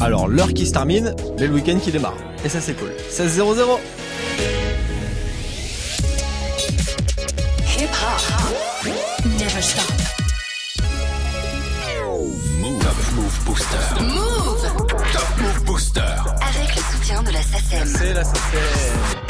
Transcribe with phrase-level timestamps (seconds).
[0.00, 2.16] Alors, l'heure qui se termine, mais le week-end qui démarre.
[2.44, 2.90] Et ça, c'est cool.
[3.10, 3.78] 16-0-0.
[7.78, 8.92] Hip hop.
[9.38, 10.19] Never stop.
[17.86, 18.14] C'est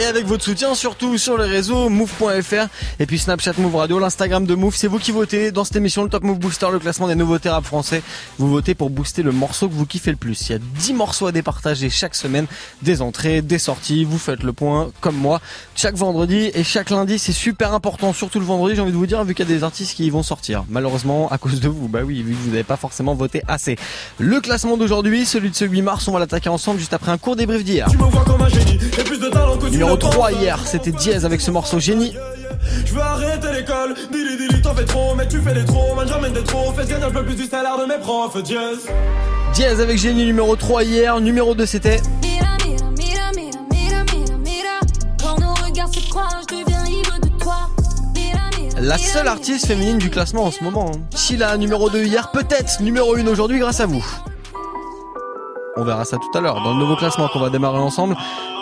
[0.00, 2.66] Et avec votre soutien, surtout sur les réseaux move.fr
[2.98, 4.74] et puis Snapchat Move Radio, l'Instagram de Move.
[4.74, 7.38] C'est vous qui votez dans cette émission, le Top Move Booster, le classement des nouveaux
[7.44, 8.02] rap français.
[8.38, 10.48] Vous votez pour booster le morceau que vous kiffez le plus.
[10.48, 12.46] Il y a 10 morceaux à départager chaque semaine,
[12.82, 14.04] des entrées, des sorties.
[14.04, 15.40] Vous faites le point, comme moi,
[15.76, 17.18] chaque vendredi et chaque lundi.
[17.18, 19.54] C'est super important, surtout le vendredi, j'ai envie de vous dire, vu qu'il y a
[19.54, 20.64] des artistes qui y vont sortir.
[20.68, 23.76] Malheureusement, à cause de vous, bah oui, vu que vous n'avez pas forcément voté assez.
[24.18, 27.18] Le classement d'aujourd'hui, celui de ce 8 mars, on va l'attaquer ensemble juste après un
[27.18, 27.86] court débrief d'hier.
[27.90, 30.10] Tu me vois comme un génie, j'ai plus de talent que tu Numéro ne penses.
[30.14, 32.14] 3 hier, c'était Diaz avec ce morceau Génie.
[32.84, 36.06] Je veux arrêter l'école, dili dili t'en fais trop, mais tu fais des trop, man
[36.08, 38.78] j'emmène des trop, fais gagner un peu plus du salaire de mes profs, Diaz.
[39.54, 44.36] Diaz avec Génie numéro 3 hier, numéro 2 c'était Mira, mira, mira, mira, mira, mira,
[44.38, 44.80] mira.
[45.22, 47.56] Quand nos regards se croisent, je deviens ivre de toi.
[48.82, 50.90] La seule artiste féminine du classement en ce moment.
[50.94, 51.00] hein.
[51.14, 54.02] Sheila numéro 2 hier, peut-être numéro 1 aujourd'hui grâce à vous.
[55.80, 58.14] On verra ça tout à l'heure dans le nouveau classement qu'on va démarrer ensemble.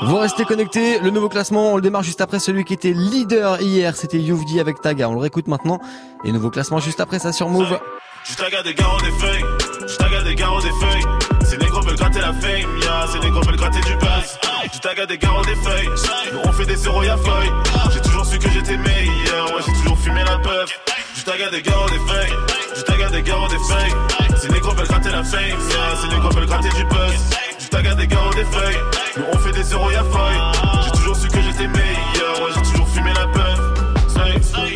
[0.03, 3.61] Vous restez connectés, le nouveau classement on le démarre juste après celui qui était leader
[3.61, 5.81] hier, c'était Youvdi avec Taga, on le réécoute maintenant.
[6.23, 7.77] Et nouveau classement juste après ça sur Move.
[8.23, 9.45] Je taga des garros des feuilles,
[9.89, 11.05] je taga des garros des feuilles.
[11.45, 14.39] Ces négros veulent gratter la fame, ya, ces négros veulent gratter du buzz.
[14.73, 15.89] Je taga des garros des feuilles,
[16.33, 17.51] nous on fait des zéros y'a feuille.
[17.93, 20.79] J'ai toujours su que j'étais meilleur, ouais j'ai toujours fumé la puff.
[21.19, 22.33] Je taga des garros des feuilles,
[22.77, 24.39] je taga des garros des feuilles.
[24.41, 27.31] Ces négros veulent gratter la fame, ya, ces négros veulent gratter du buzz.
[27.59, 28.79] Je taga des garros des feuilles,
[29.17, 30.41] nous on fait des zéros y'a feuille.
[30.85, 33.61] J'ai toujours su que j'étais meilleur, j'ai toujours fumé la puff.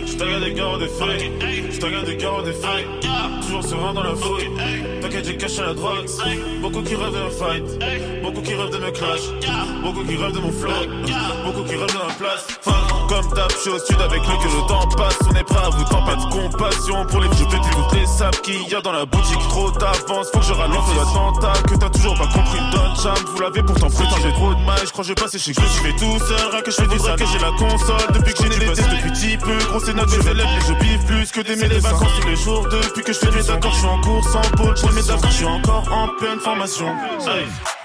[0.04, 1.32] Je taga des garros des feuilles,
[1.70, 2.86] je taga des garros des feuilles.
[3.42, 4.50] Toujours serein dans la fouille.
[5.00, 6.06] T'inquiète, j'ai caché la drogue.
[6.60, 7.64] Beaucoup qui rêvent me fight.
[8.22, 9.20] Beaucoup qui rêvent de me clash.
[9.82, 10.72] Beaucoup qui rêvent de mon flow.
[11.44, 12.46] Beaucoup qui rêvent de ma place.
[13.12, 15.18] Comme d'hab, je suis au sud avec lui que le temps passe.
[15.28, 17.68] On est prêt à vous tant pas de compassion pour les vieux pétés.
[17.70, 19.38] Toutes les sables qu'il y a dans la boutique.
[19.50, 21.52] Trop d'avance, faut que je ralente l'attentat.
[21.68, 22.58] Que t'as toujours pas compris.
[22.72, 24.78] Don Cham, vous l'avez pourtant Putain, j'ai trop de mal.
[24.82, 26.50] Je crois que je vais passer chez que je vais tout seul.
[26.52, 28.12] Rien que je fais du sale que j'ai la console.
[28.14, 29.58] Depuis que j'ai des tests depuis petit peu.
[29.68, 32.66] Gros, c'est notre élèves, les je biffe plus que des les vacances tous les jours.
[32.70, 34.74] Depuis que je fais mes accords, je suis en course en pôle.
[34.74, 36.88] Je mes accords, je suis encore en pleine formation.
[37.26, 37.44] Hey.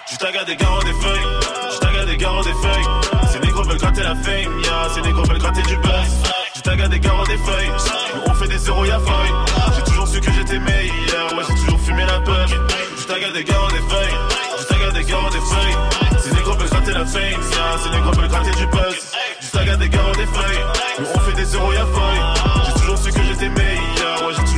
[0.09, 1.27] Je taga des garros des feuilles,
[1.73, 3.29] je taga des garros des feuilles.
[3.29, 6.11] Ces négros veulent gratter la fame, ya, ces négros veulent gratter du buzz.
[6.55, 7.71] Je taga des garros des feuilles,
[8.25, 9.33] on fait des zéros y'a feuille.
[9.75, 12.55] J'ai toujours su que j'étais meilleur, ouais j'ai toujours fumé la puff.
[12.97, 14.17] Je taga des garros des feuilles,
[14.59, 16.21] je taga des garros des feuilles.
[16.23, 18.95] Ces négros veulent gratter la fame, ya, ces négros veulent gratter du buzz.
[19.41, 20.63] Je taga des garros des feuilles,
[21.15, 22.21] on fait des zéros y'a feuille.
[22.65, 24.56] J'ai toujours su que j'étais meilleur, ouais j'ai toujours.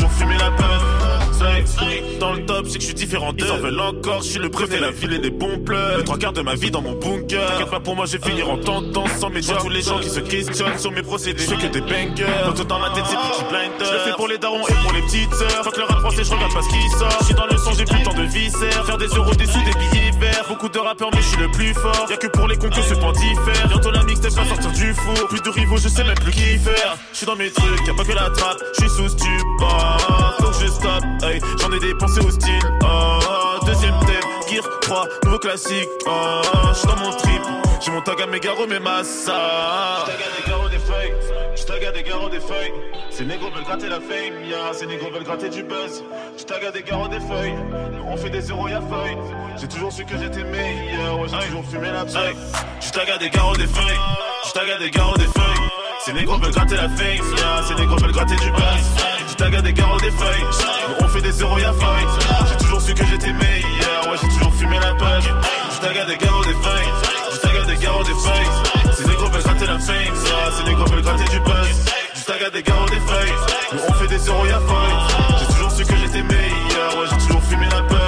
[2.19, 3.45] Dans le top, c'est que je suis différent d'eux.
[3.45, 5.97] Ils en veulent encore, je suis le préfet, la ville et des bons pleurs.
[5.97, 7.45] Les trois quarts de ma vie dans mon bunker.
[7.51, 9.55] T'inquiète pas pour moi, je vais finir en tentant sans médias.
[9.55, 11.43] Tous les gens qui se questionnent sur mes procédés.
[11.43, 12.25] Je que des bangers.
[12.45, 13.85] Quand tout dans ma tête, c'est petit blinder.
[13.85, 15.63] Je le fais pour les darons et pour les petites sœurs.
[15.63, 17.17] Faut que le rap français, je regarde pas ce qui sort.
[17.19, 18.85] Je suis dans le son, j'ai plus temps de viscères.
[18.85, 20.45] Faire des euros, des sous, des billets verts.
[20.47, 22.05] Beaucoup de rappeurs, mais je suis le plus fort.
[22.09, 23.67] Y'a que pour les cons que ce point diffère.
[23.67, 25.27] Bientôt la mixtape va sortir du four.
[25.29, 26.97] Plus de rivaux, je sais même plus qui faire.
[27.11, 28.59] Je suis dans mes trucs, y'a pas que la trappe.
[28.75, 30.28] Je suis sous stupor.
[30.67, 31.39] Stoppe, hey.
[31.59, 32.59] J'en ai dépensé au style.
[32.83, 35.89] Oh, deuxième thème, Gear 3, nouveau classique.
[36.05, 37.41] Oh, je suis dans mon trip.
[37.81, 40.05] J'ai mon tag à mes garros, mes massas.
[40.05, 41.13] Je tag à des garros des feuilles.
[41.55, 42.73] Je tag à des garros des feuilles.
[43.09, 44.73] Ces négros veulent gratter la fame, ya.
[44.73, 46.03] Ces négros veulent gratter du buzz.
[46.37, 47.55] Je tag à des garros des feuilles.
[48.05, 49.17] On fait des zéros, y'a feuille.
[49.59, 51.27] J'ai toujours su que j'étais meilleur.
[51.27, 52.35] J'ai toujours fumé la feuille.
[52.81, 53.99] Je tag à des garros des feuilles.
[54.45, 55.69] Je tag à des garros des feuilles.
[56.05, 57.63] Ces négros veulent gratter la fame, ya.
[57.67, 59.18] Ces négros veulent gratter du buzz.
[59.41, 60.43] À des garros des feuilles.
[61.01, 62.07] On fait des zéros, y'a feuille.
[62.49, 64.11] J'ai toujours su que j'étais meilleur.
[64.11, 65.33] Ouais, j'ai toujours fumé la puff.
[65.81, 66.91] Je à des garros des feuilles.
[67.31, 68.93] Je à des garros des feuilles.
[68.97, 70.13] Ces négros veulent gratter la fame.
[70.57, 71.85] Ces négros veulent gratter du buzz.
[72.15, 73.33] Je à des garros des feuilles.
[73.87, 75.39] On fait des zéros, y'a feuille.
[75.39, 76.97] J'ai toujours su que j'étais meilleur.
[76.97, 77.98] Ouais, j'ai toujours fumé la puff.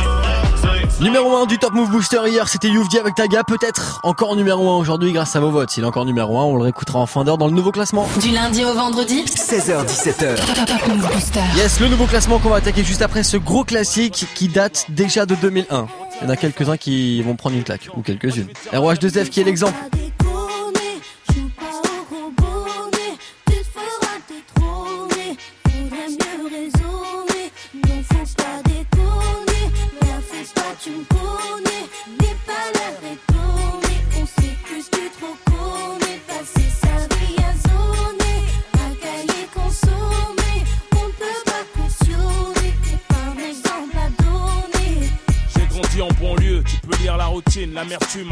[1.01, 4.77] Numéro 1 du Top Move Booster hier, c'était Youvdi avec Taga, peut-être encore numéro 1
[4.77, 5.71] aujourd'hui grâce à vos votes.
[5.71, 8.07] S'il est encore numéro 1, on le réécoutera en fin d'heure dans le nouveau classement.
[8.21, 10.36] Du lundi au vendredi 16h17h.
[10.68, 11.39] Top Move Booster.
[11.56, 15.25] Yes, le nouveau classement qu'on va attaquer juste après ce gros classique qui date déjà
[15.25, 15.88] de 2001.
[16.21, 18.50] Il y en a quelques-uns qui vont prendre une claque, ou quelques-unes.
[18.71, 19.74] ROH2F qui est l'exemple.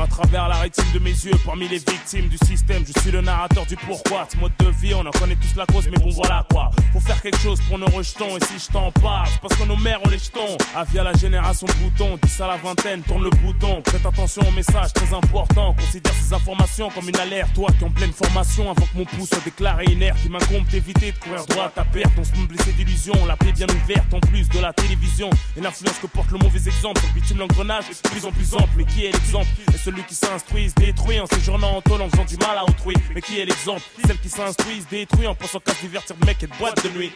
[0.01, 1.31] À travers la rétine de mes yeux.
[1.45, 4.27] Parmi les victimes du système, je suis le narrateur du pourquoi.
[4.29, 6.69] Ce mode de vie, on en connaît tous la cause, mais bon voilà quoi.
[6.91, 9.77] Faut faire quelque chose pour nos rejetons, et si je t'en parle, parce que nos
[9.77, 10.57] mères ont les jetons.
[10.75, 13.81] À la génération bouton, 10 à la vingtaine, tourne le bouton.
[13.81, 15.73] Prête attention au message très important.
[15.73, 17.53] Considère ces informations comme une alerte.
[17.53, 21.13] Toi qui en pleine formation, avant que mon pouce soit déclaré inerte, il m'incombe d'éviter
[21.13, 22.11] de courir droit à ta perte.
[22.17, 25.29] On se blessé d'illusions, la plaie bien ouverte en plus de la télévision.
[25.55, 28.69] Et l'influence que porte le mauvais exemple, bitume l'engrenage plus en plus ample.
[28.75, 29.47] Mais qui est l'exemple?
[29.73, 32.63] Et celui qui s'instruit, se détruit en séjournant en tôle en faisant du mal à
[32.63, 32.95] autrui.
[33.13, 33.81] Mais qui est l'exemple?
[34.05, 36.83] Celle qui s'instruit, se détruit en pensant qu'à se divertir de mec et de boîte
[36.83, 37.11] de nuit.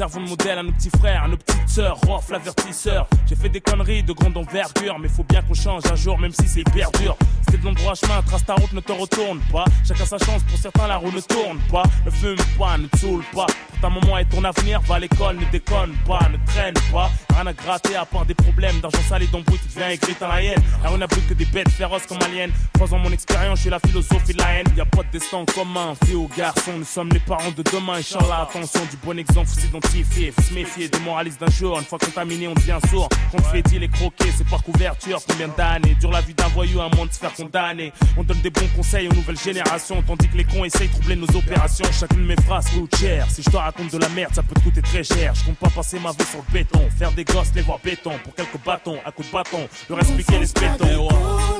[0.00, 3.06] Servons de modèle à nos petits frères, à nos petites sœurs, Rof l'avertisseur.
[3.28, 6.32] J'ai fait des conneries de grande envergure, mais faut bien qu'on change un jour, même
[6.32, 7.14] si c'est hyper dur.
[7.44, 9.66] C'était de l'endroit chemin, trace ta route, ne te retourne pas.
[9.86, 11.82] Chacun sa chance, pour certains la roue ne tourne pas.
[12.06, 13.44] Ne fume pas, ne te saoule pas.
[13.44, 17.10] Pour ta maman et ton avenir, va à l'école, ne déconne pas, ne traîne pas.
[17.40, 20.28] Rien à gratter à part des problèmes d'argent sale et d'embrouille, tu deviens aigri dans
[20.28, 20.62] la haine.
[20.84, 22.50] On n'a plus que des bêtes féroces comme aliens.
[22.74, 24.66] Croisant mon expérience, je suis la philosophie de la haine.
[24.76, 27.94] Y a pas de destin commun, fille ou garçon, nous sommes les parents de demain.
[27.94, 31.78] Inch'Allah, attention, du bon exemple, faut s'identifier, faut se méfier des moralistes d'un jour.
[31.78, 33.08] Une fois contaminé, on devient sourd.
[33.32, 35.18] Confetti, les croquer, c'est par couverture.
[35.26, 37.90] Combien d'années dure la vie d'un voyou, un monde de se faire condamner?
[38.18, 41.16] On donne des bons conseils aux nouvelles générations, tandis que les cons essayent de troubler
[41.16, 41.86] nos opérations.
[41.98, 43.26] Chacune de mes phrases coûte cher.
[43.30, 45.34] Si je te raconte de la merde, ça peut te coûter très cher.
[45.34, 48.12] Je compte pas passer ma vie sur le béton, faire des gosses, les voir béton.
[48.24, 51.59] Pour quelques bâtons, à coups de bâton, leur expliquer les spétons.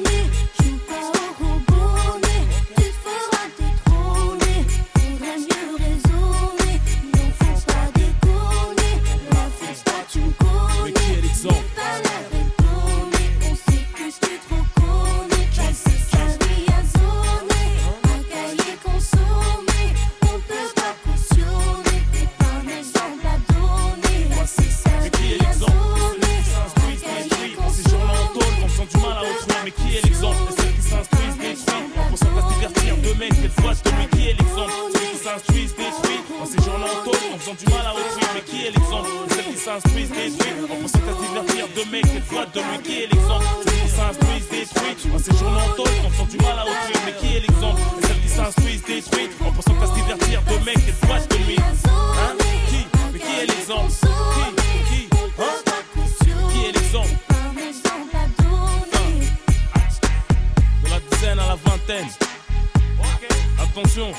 [29.71, 33.13] Mais qui est l'exemple de celles qui s'instruisent, détruits, en pensant qu'à se divertir de
[33.19, 34.07] mecs, qu'elles voient de lui.
[34.11, 37.87] Qui est l'exemple Ceux qui s'instruisent, détruits, en séjournant en tôle, en faisant du mal
[37.87, 38.25] à autrui.
[38.35, 42.03] Mais qui est l'exemple celles qui s'instruisent, détruits, en pensant qu'à se divertir de mecs,
[42.11, 42.79] qu'elles voient de lui.
[42.83, 46.57] Qui est l'exemple Ceux qui s'instruisent, détruits, en séjournant en tôle, en faisant du mal
[46.59, 46.97] à autrui.
[47.07, 50.83] Mais qui est l'exemple celles qui s'instruisent, détruits, en pensant qu'à se divertir de mecs,
[50.83, 51.05] qu'elles
[63.59, 64.13] Attention.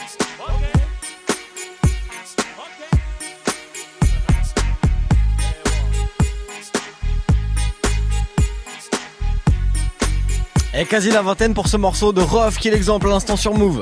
[10.73, 13.53] Et quasi la vingtaine pour ce morceau de Rof qui est l'exemple à l'instant sur
[13.53, 13.81] Move.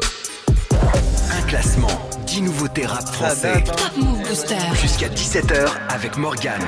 [0.72, 1.88] Un classement,
[2.28, 3.64] 10 nouveautés rap français.
[3.64, 4.56] Top Move Booster.
[4.80, 6.62] Jusqu'à 17h avec Morgane.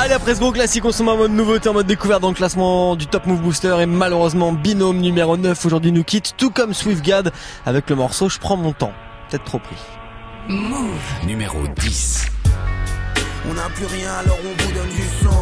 [0.00, 2.28] Allez après ce gros classique on se met en mode nouveauté, en mode découverte dans
[2.28, 6.50] le classement du Top Move Booster et malheureusement Binôme numéro 9 aujourd'hui nous quitte tout
[6.52, 7.32] comme SwiftGad
[7.66, 8.92] avec le morceau Je prends mon temps.
[9.28, 9.74] Peut-être trop pris.
[11.26, 12.26] Numéro 10.
[13.50, 15.37] On n'a plus rien alors on vous donne du son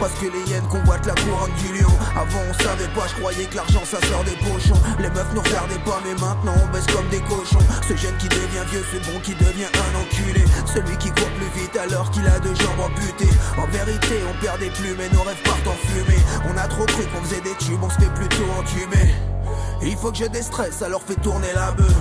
[0.00, 1.92] parce que les hyènes convoitent la couronne du lion.
[2.16, 4.80] Avant on savait pas, je croyais que l'argent ça sort des pochons.
[4.98, 7.62] Les meufs nous regardaient pas mais maintenant on baisse comme des cochons.
[7.86, 10.44] Ce jeune qui devient vieux, ce bon qui devient un enculé.
[10.64, 13.34] Celui qui court plus vite alors qu'il a deux jambes amputées.
[13.58, 16.24] En vérité on perd des plumes et nos rêves partent en fumée.
[16.48, 19.14] On a trop cru qu'on faisait des tubes, on se plutôt entumer
[19.82, 21.94] il faut que je déstresse, alors fais tourner la bœuf.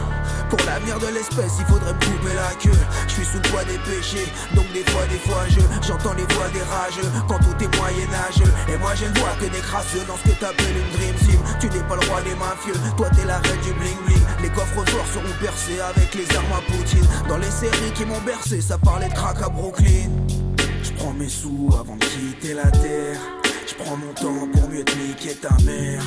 [0.49, 2.77] Pour l'avenir de l'espèce, il faudrait me couper la queue.
[3.07, 6.25] Je suis sous le poids des péchés, donc des fois, des fois, je j'entends les
[6.33, 7.09] voix des rageux.
[7.27, 10.39] Quand tout est moyen-âgeux, et moi je ne vois que des crasseux dans ce que
[10.39, 11.39] t'appelles une dream team.
[11.59, 14.23] Tu n'es pas le roi des mafieux, toi t'es la reine du bling bling.
[14.41, 17.05] Les coffres forts seront percés avec les armes à Poutine.
[17.27, 20.09] Dans les séries qui m'ont bercé, ça parlait de crack à Brooklyn.
[20.83, 23.19] Je prends mes sous avant de quitter la terre.
[23.67, 26.03] Je prends mon temps pour mieux te niquer ta mère.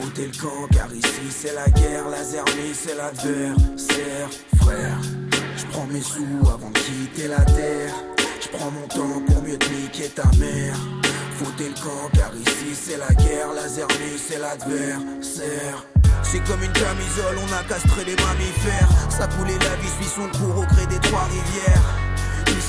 [0.00, 4.98] Foutez le camp car ici c'est la guerre, la zermie c'est l'adversaire, frère.
[5.56, 7.94] Je prends mes sous avant de quitter la terre.
[8.40, 10.76] Je prends mon temps pour mieux te niquer ta mère.
[11.36, 15.84] Foutez le camp car ici c'est la guerre, la zermie c'est l'adversaire.
[16.22, 18.88] C'est comme une camisole, on a castré les mammifères.
[19.10, 22.09] Ça coulait la vie suit son cours au gré des trois rivières.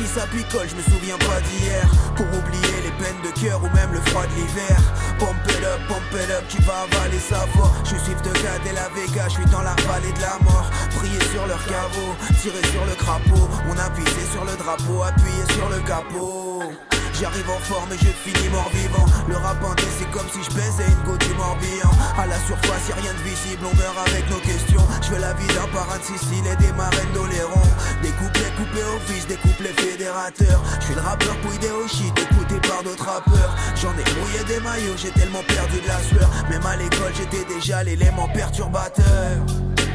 [0.01, 1.85] Si ça picole, je me souviens pas d'hier.
[2.15, 4.77] Pour oublier les peines de cœur ou même le froid de l'hiver.
[5.19, 7.71] Pump it up, pump it up, tu vas avaler sa voix.
[7.83, 10.69] Je suis de Gad et la Vega, je suis dans la vallée de la mort.
[10.95, 13.49] Prier sur leur caveau, tirer sur le crapaud.
[13.69, 16.90] On a pissé sur le drapeau, appuyé sur le capot.
[17.21, 19.05] J'arrive en forme et je finis mort vivant.
[19.29, 21.93] Le rap indé, c'est comme si je baisais une goutte du Morbihan.
[22.17, 24.81] À la surface, y'a rien de visible, on meurt avec nos questions.
[25.03, 27.61] Je veux la vie d'un parrain de Sicile et des marraines d'Oléron.
[28.01, 30.63] Des couplets coupés au fils, des couplets fédérateurs.
[30.79, 33.55] Je suis le rappeur pouillé au shit, écouté par d'autres rappeurs.
[33.77, 36.27] J'en ai mouillé des maillots, j'ai tellement perdu de la sueur.
[36.49, 39.37] Même à l'école, j'étais déjà l'élément perturbateur.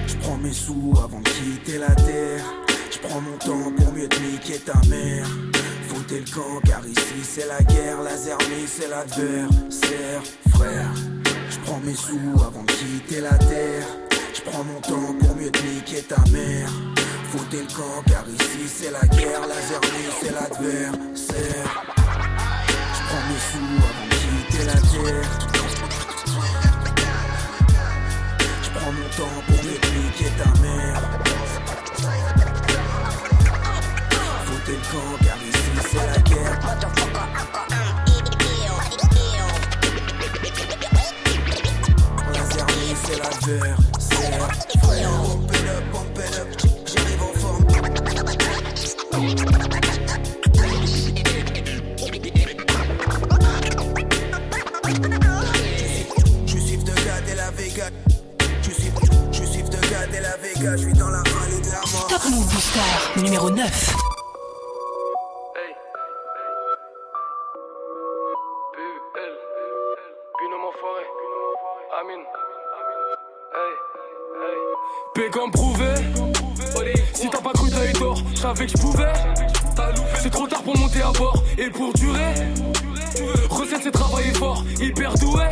[0.07, 2.45] Je prends mes sous avant de quitter la terre.
[2.89, 5.27] Je prends mon temps pour mieux te niquer ta mère.
[6.07, 10.23] Foutez le camp car ici c'est la guerre, la zermie c'est l'adversaire,
[10.55, 10.95] frère.
[11.51, 13.85] Je prends mes sous avant de quitter la terre.
[14.33, 16.71] Je prends mon temps pour mieux te niquer ta mère.
[17.31, 21.85] Foutez le camp car ici c'est la guerre, la zermie c'est l'adversaire.
[22.95, 25.31] Je prends mes sous avant de quitter la terre.
[28.63, 31.03] Je prends mon temps pour mieux te niquer ta mère.
[34.69, 35.26] Le camp
[35.97, 36.61] c'est la guerre.
[42.33, 42.45] La
[43.99, 44.27] c'est
[46.19, 46.49] it up.
[46.87, 47.65] J'arrive en forme.
[56.47, 57.91] Je suis de Gad et la Vega.
[58.63, 58.91] Je suis,
[59.33, 60.77] je suis de Gad et la Vega.
[60.77, 62.07] Je suis dans la vallée de la mort.
[62.09, 64.06] Top Move Booster numéro 9.
[78.47, 79.13] Savais que je pouvais.
[80.23, 81.43] C'est trop tard pour monter à bord.
[81.59, 82.35] Et pour durer,
[83.51, 84.65] recette c'est travailler fort.
[84.81, 85.47] Hyper doué.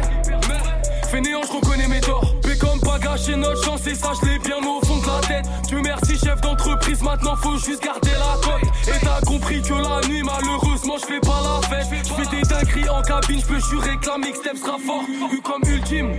[1.10, 2.34] Fainéant, je reconnais mes torts.
[2.40, 3.86] P comme pas gâcher notre chance.
[3.86, 5.46] Et ça, je l'ai bien au fond de la tête.
[5.66, 7.02] Dieu merci, chef d'entreprise.
[7.02, 8.68] Maintenant, faut juste garder la cote.
[8.86, 11.86] Et t'as compris que la nuit, malheureusement, je fais pas la fête.
[12.06, 13.40] Je fais des dingueries en cabine.
[13.40, 15.02] Je peux jurer que la mixtape sera fort.
[15.32, 16.12] Eu comme ultime.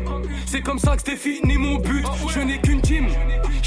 [0.46, 2.06] C'est comme ça que c'était fini mon but.
[2.34, 3.08] Je n'ai qu'une team.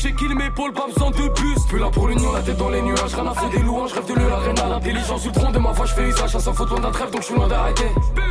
[0.00, 1.58] J'ai kill mes pôles, pas besoin de bus.
[1.68, 3.14] Plus là pour l'union, la tête dans les nuages.
[3.14, 5.86] Rien à faire des louanges, rêve de le l'arène L'intelligence du tronc de ma voix,
[5.86, 6.36] je fais usage.
[6.36, 7.86] À sa faute loin d'un trêve, donc je suis loin d'arrêter.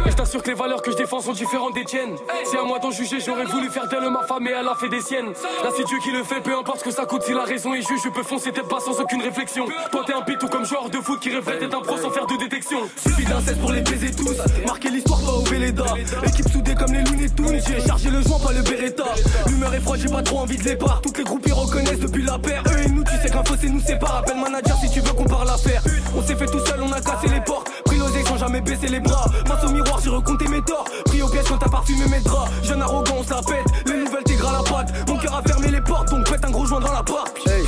[0.06, 2.16] Et je t'assure que les valeurs que je défends sont différentes des tiennes.
[2.46, 4.88] C'est à moi d'en juger, j'aurais voulu faire d'elle ma femme, mais elle a fait
[4.88, 5.34] des siennes.
[5.64, 7.24] Là, c'est Dieu qui le fait, peu importe ce que ça coûte.
[7.24, 9.66] Si la raison est juge, je peux foncer tête pas sans aucune réflexion.
[9.92, 12.28] Toi, t'es un pitou comme joueur de foot qui rêverait d'être un pro sans faire
[12.28, 12.80] de détection.
[12.96, 14.38] Suffit d'un cesse pour les baiser tous.
[14.66, 15.86] Marquer l'histoire, pas au Véleda.
[16.26, 17.60] Équipe soudée comme les Looney Tunes.
[17.68, 19.04] J'ai chargé le joint, pas le Beretta.
[19.48, 20.78] L'humeur est froide, j'ai pas trop envie de les
[21.18, 22.64] les groupes reconnaissent depuis la paire.
[22.68, 24.18] Eux et nous, tu sais qu'un fossé nous sépare.
[24.18, 25.82] Appelle manager si tu veux qu'on parle l'affaire.
[26.16, 27.70] On s'est fait tout seul, on a cassé les portes.
[27.86, 29.26] Pris l'oseille sans jamais baisser les bras.
[29.46, 30.86] Face au miroir, j'ai recompté mes torts.
[31.06, 32.52] Pris au piège quand t'as parfumé mes draps.
[32.64, 33.42] Jeune arrogant, on se la.
[33.86, 35.08] Les nouvelles t'égras la patte.
[35.08, 37.26] Mon cœur a fermé les portes, donc pète un gros joint dans la part.
[37.46, 37.64] Hey.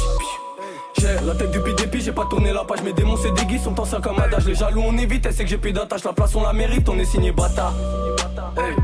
[0.97, 2.81] J'ai la tête du PDP, j'ai pas tourné la page.
[2.83, 4.45] Mes démons c'est des guises, sont anciens comme adage.
[4.45, 6.03] Les jaloux on évite, elle sait que j'ai plus d'attache.
[6.03, 7.73] La place on la mérite, on est signé bâtard.
[8.57, 8.75] Hey.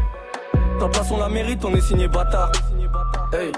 [0.79, 2.51] Ta place on la mérite, on est signé bâtard.
[3.33, 3.51] Hey.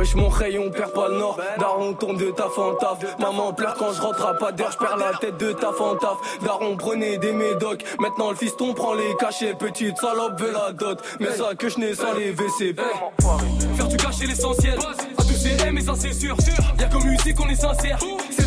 [0.00, 1.38] Wesh mon rayon, on perd pas le nord.
[1.58, 2.74] Daron tourne de taf en
[3.18, 5.94] Maman pleure quand je rentre à pas d'heure Je perds la tête de taf en
[6.42, 7.84] Daron prenait des médocs.
[7.98, 9.52] Maintenant le fiston prend les cachets.
[9.52, 12.80] Petite salope veut la dot Mais ça que je n'ai sans les VCP
[13.76, 14.78] Faire du cacher l'essentiel.
[15.18, 16.34] À tous ces M et ça c'est sûr.
[16.78, 17.98] Y'a comme musique on est sincère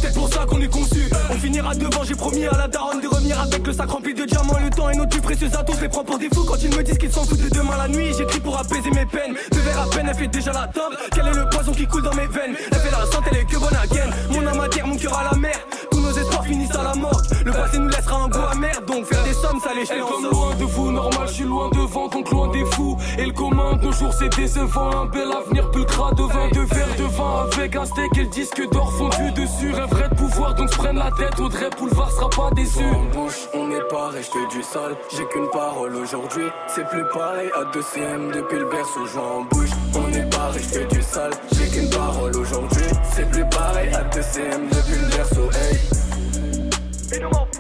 [0.03, 1.10] peut-être pour ça qu'on est conçu.
[1.29, 4.25] On finira devant j'ai promis à la daronne De revenir avec le sac rempli de
[4.25, 5.74] diamants Le temps est notre plus précieux atout.
[5.81, 7.88] Je prends pour des fous quand ils me disent qu'ils s'en foutent de demain la
[7.88, 8.13] nuit.
[8.17, 9.36] J'écris pour apaiser mes peines.
[9.51, 12.03] Deux verres à peine elle fait déjà la table Quel est le poison qui coule
[12.03, 12.55] dans mes veines?
[12.72, 15.17] Elle fait la santé elle est que bonne à Mon âme à terre mon cœur
[15.17, 15.55] à la mer.
[15.91, 19.06] Tous nos espoirs finissent à la mort Le passé nous laissera un goût amer Donc
[19.06, 21.70] faire des sommes ça les Elle fait comme loin de vous, normal, je suis loin
[21.70, 22.98] devant, donc loin des fous.
[23.18, 24.92] Et le commun, nos jours c'est décevant.
[24.92, 28.30] Un bel avenir pulcra de vin, de verre de vin avec un steak et le
[28.30, 29.74] disque d'or fondu dessus.
[29.74, 31.40] Rêverait de pouvoir, donc se prenne la tête.
[31.40, 32.84] Audrey Boulevard sera pas déçu.
[32.84, 34.96] En bouche, on n'est pas resté du sale.
[35.16, 36.46] J'ai qu'une parole aujourd'hui.
[36.68, 39.06] C'est plus pareil à 2 CM depuis le berceau.
[39.06, 41.32] Joint en bouche, on n'est pas resté du sale.
[41.54, 42.86] J'ai qu'une parole aujourd'hui.
[43.14, 45.50] C'est plus pareil à 2 CM depuis le berceau.
[45.52, 45.93] Hey.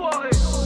[0.03, 0.62] Hip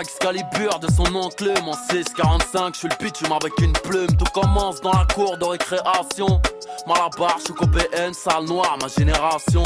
[0.00, 4.16] Excalibur de son oncle Mon 645, je suis le pitch avec une plume.
[4.16, 6.40] Tout commence dans la cour de récréation.
[6.86, 9.64] Malabar, je suis PN, salle noire, ma génération.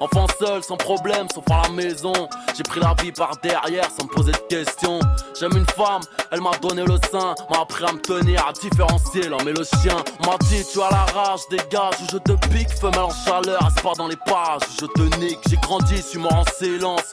[0.00, 2.12] Enfant seul, sans problème, sauf à la maison.
[2.56, 4.98] J'ai pris la vie par derrière sans me poser de questions.
[5.38, 6.02] J'aime une femme,
[6.32, 9.64] elle m'a donné le sein M'a appris à me tenir, à différencier l'homme et le
[9.64, 9.96] chien.
[10.26, 13.92] M'a dit tu as la rage, dégage ou je te pique Femelle en chaleur, pas
[13.96, 17.12] dans les pages Je te nique, j'ai grandi, suis mort en silence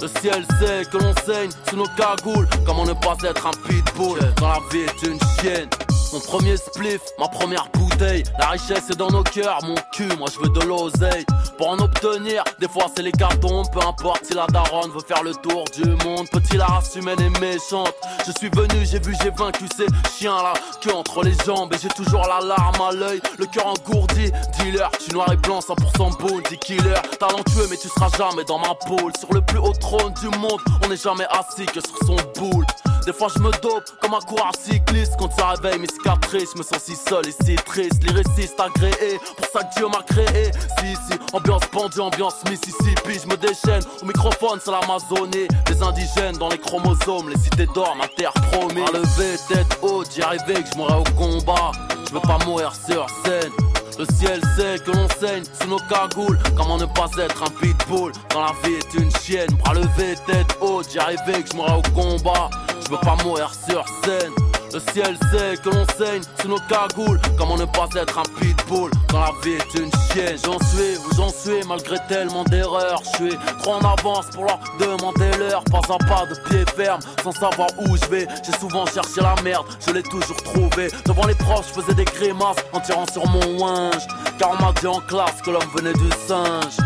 [0.00, 2.46] Le ciel sait que l'on saigne sous nos cagoules.
[2.64, 4.18] Comment ne pas être un pitbull?
[4.38, 5.68] Quand la vie est une chienne?
[6.12, 8.22] Mon premier spliff, ma première bouteille.
[8.38, 11.24] La richesse est dans nos cœurs, mon cul, moi je veux de l'oseille.
[11.58, 15.22] Pour en obtenir, des fois c'est les cartons, peu importe si la daronne veut faire
[15.22, 16.28] le tour du monde.
[16.30, 17.94] Petit la race humaine est méchante.
[18.26, 19.86] Je suis venu, j'ai vu, j'ai vaincu ces
[20.16, 21.72] chiens là, que entre les jambes.
[21.74, 24.30] Et j'ai toujours la larme à l'œil, le cœur engourdi.
[24.58, 27.00] Dealer, tu noir et blanc, 100% bounty killer.
[27.18, 29.12] Talentueux, mais tu seras jamais dans ma poule.
[29.18, 32.66] Sur le plus haut trône du monde, on n'est jamais assis que sur son boule.
[33.06, 35.12] Des fois je me dope comme un coureur cycliste.
[35.16, 38.02] Quand ça réveille mes cicatrices Je me sens si seul et si triste.
[38.02, 40.50] Lyriciste agréé Pour ça que Dieu m'a créé.
[40.80, 43.20] Si si Ambiance pendue, ambiance Mississippi.
[43.22, 45.46] Je me déchaîne Au microphone c'est l'Amazonie.
[45.66, 48.88] Des indigènes dans les chromosomes Les cités d'or ma terre promise.
[48.88, 51.70] À lever tête haute J'y arrivais que je mourrais au combat.
[52.08, 53.52] Je veux pas mourir sur scène.
[53.98, 56.38] Le ciel sait que l'on saigne sous nos cagoules.
[56.56, 58.12] Comment ne pas être un pitbull?
[58.30, 59.48] Quand la vie est une chienne?
[59.64, 62.50] Bras levés, tête haute, j'y arrivais que je mourrais au combat.
[62.86, 64.32] Je veux pas mourir sur scène.
[64.72, 67.20] Le ciel sait que l'on saigne sous nos cagoules.
[67.36, 70.38] Comment ne pas être un pitbull quand la vie est une chienne?
[70.44, 73.02] J'en suis où j'en suis malgré tellement d'erreurs.
[73.02, 75.64] Je suis trop en avance pour leur demander l'heure.
[75.64, 78.28] Pas à pas de pied ferme sans savoir où je vais.
[78.44, 80.88] J'ai souvent cherché la merde, je l'ai toujours trouvé.
[81.06, 84.06] Devant les proches, je faisais des grimaces en tirant sur mon winge.
[84.38, 86.76] Car on m'a dit en classe que l'homme venait du singe.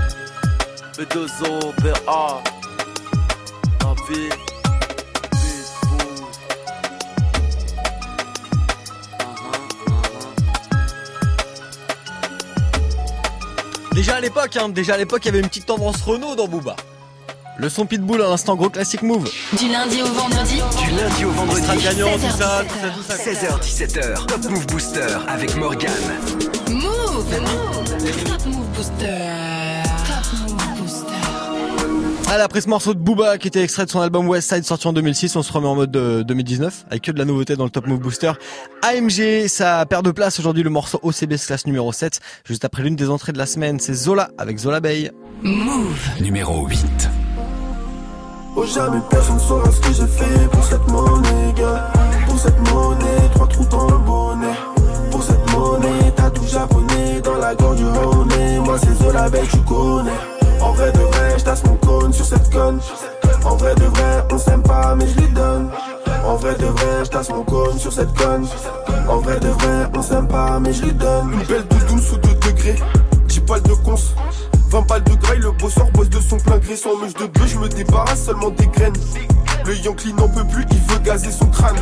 [0.97, 1.73] B2O,
[2.07, 4.50] La vie.
[14.01, 16.49] Déjà à l'époque, hein, déjà à l'époque, il y avait une petite tendance Renault dans
[16.49, 16.75] Booba.
[17.59, 19.31] Le son Pitbull à l'instant gros classique move.
[19.59, 20.55] Du lundi au vendredi.
[20.55, 21.67] Du lundi au vendredi.
[21.85, 22.65] Gagnant, tout ça,
[23.15, 24.25] 16h, 17h.
[24.25, 25.93] Top Move Booster avec Morgan.
[26.71, 27.27] Move.
[28.25, 29.60] Top Move Booster.
[32.33, 34.87] Allez, après ce morceau de Booba qui était extrait de son album West Side sorti
[34.87, 37.65] en 2006, on se remet en mode euh, 2019 avec que de la nouveauté dans
[37.65, 38.31] le Top Move Booster.
[38.83, 42.21] AMG, ça perd de place aujourd'hui le morceau OCBS classe numéro 7.
[42.45, 45.11] Juste après l'une des entrées de la semaine, c'est Zola avec Zola Bay.
[45.43, 45.99] Move.
[46.21, 47.11] Numéro 8.
[48.55, 51.91] Oh jamais personne saura ce que j'ai fait pour cette monnaie gars
[52.29, 54.55] Pour cette monnaie, trois trous dans le bonnet
[55.11, 59.59] Pour cette monnaie, t'as tout japonais dans la gorge du Moi c'est Zola Bay, tu
[59.63, 60.30] connais
[66.41, 68.47] vrai de vrai, j'tasse mon cône sur cette conne.
[69.09, 71.33] En vrai de vrai, on s'aime pas mais je lui donne.
[71.33, 72.77] Une belle doudoune sous 2 degrés
[73.27, 73.95] 10 balles de cons
[74.71, 76.77] 20 balles de graille, le bosseur bosse de son plein gré.
[76.77, 78.97] Sans mèche de bœuf, je me débarrasse seulement des graines.
[79.67, 81.77] Le Yankee n'en peut plus, il veut gazer son crâne.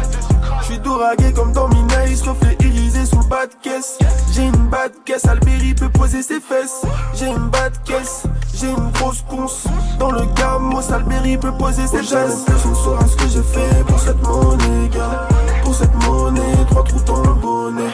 [0.60, 3.98] Je suis doragué comme dans Minaïs, reflet irisé sous le bas de caisse.
[4.32, 6.82] J'ai une bas de caisse, Alberi peut poser ses fesses.
[7.14, 8.24] J'ai une bas de caisse,
[8.60, 9.64] j'ai une grosse ponce.
[9.98, 13.98] Dans le gamos, Alberi peut poser ses fesses Personne saura ce que j'ai fait pour
[13.98, 15.28] cette monnaie, gars.
[15.62, 17.90] Pour cette monnaie, trois trous dans le bonnet.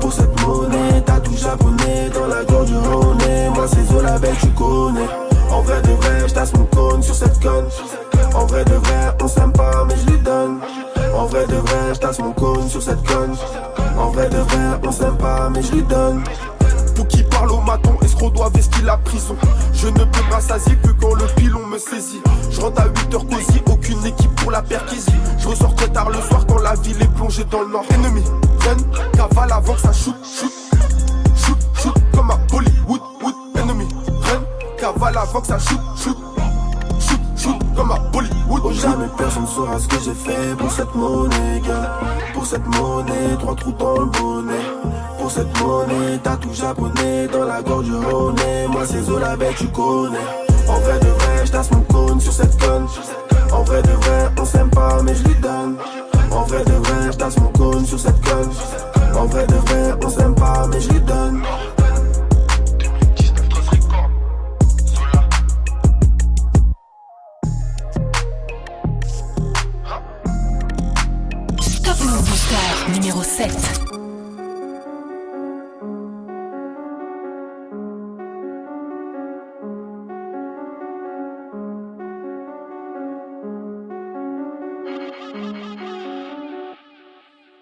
[0.00, 3.18] Pour cette monnaie, t'as tout japonais dans la gorge du Rhône.
[3.54, 5.08] Moi c'est Zola Belle, tu connais.
[5.50, 7.66] En vrai de vrai, j'tasse mon cône sur cette conne.
[8.34, 10.60] En vrai de vrai, on s'aime pas mais je lui donne.
[11.14, 13.34] En vrai de vrai, j'tasse mon cône sur cette conne.
[13.98, 16.22] En vrai de vrai, on s'aime pas mais je lui donne.
[16.96, 19.36] Pour qui parle au maton, trop doivent esquiver la prison.
[19.72, 22.22] Je ne peux pas s'asir que quand le pilon me saisit.
[22.50, 25.12] Je rentre à 8h cosy, aucune équipe pour la perquisition.
[25.38, 27.84] Je ressors très tard le soir quand la ville est plongée dans le nord.
[27.90, 28.22] Ennemi,
[28.60, 28.76] run,
[29.14, 30.52] cavale avant que ça shoot, shoot.
[31.36, 33.34] Shoot, shoot, comme à Bollywood, wood.
[33.56, 33.86] Ennemi,
[34.20, 34.42] run,
[34.78, 35.58] cavale avant que ça.
[35.58, 36.16] Shoot, shoot,
[37.74, 37.94] comme.
[38.64, 41.98] Oh, jamais personne saura ce que j'ai fait pour cette monnaie, gars.
[42.32, 44.64] Pour cette monnaie, trois trous dans le bonnet.
[45.18, 48.36] Pour cette monnaie, t'as tout japonais dans la gorge Rhône.
[48.70, 50.18] Moi, c'est Zola, bête, tu connais.
[50.68, 52.86] En vrai de vrai, j'tasse mon cône sur cette conne.
[53.52, 55.76] En vrai de vrai, on s'aime pas, mais je lui donne.
[56.30, 58.50] En vrai de vrai, j'tasse mon cône sur cette conne.
[59.14, 61.42] En vrai de vrai, on s'aime pas, mais je lui donne.
[73.32, 73.48] 7.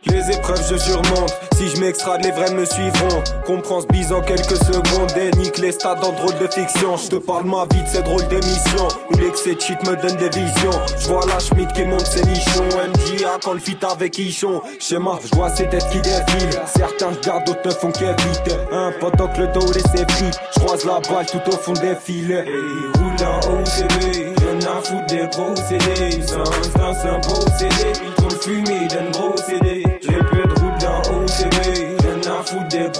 [0.06, 3.22] Les épreuves je surmonte Si je m'extrade les vrais me suivront.
[3.44, 6.96] Comprends ce bise en quelques secondes Et nique les stades en drôle de fiction.
[6.96, 10.30] Je te parle ma vie de ces drôles d'émissions Où l'excès de me donne des
[10.30, 10.70] visions.
[10.98, 12.64] Je vois la Schmidt qui monte ses nichons.
[12.64, 14.62] MJA quand le fit avec Ichon.
[14.78, 16.62] Schéma, je vois ces têtes qui défilent.
[16.64, 18.56] Certains regardent, d'autres ne font qu'éviter.
[18.72, 21.94] Un pendant que le dos laissé pris Je croise la balle tout au fond des
[21.94, 22.46] filets.
[22.46, 26.42] Et roule en Y'en a foutre des gros CD Sans
[26.78, 29.79] dans un beau CD Ils fumé d'un gros CD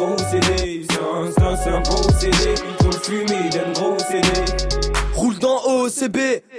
[0.00, 4.28] gros CD Sans dans un beau CD Ils trop le fumé d'un gros CD
[5.14, 6.16] Roule dans OCB,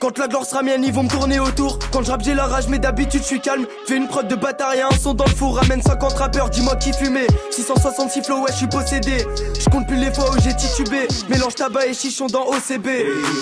[0.00, 1.78] quand la gloire sera mienne, ils vont me tourner autour.
[1.90, 3.66] Quand je rappe, j'ai la rage, mais d'habitude, je suis calme.
[3.86, 5.56] Fais une prod de bâtard et un son dans le four.
[5.56, 7.26] Ramène 50 rappeurs, dis-moi qui fumait.
[7.50, 9.26] 666 flow, ouais, je suis possédé.
[9.58, 11.08] Je compte plus les fois où j'ai titubé.
[11.28, 12.86] Mélange tabac et chichon dans OCB.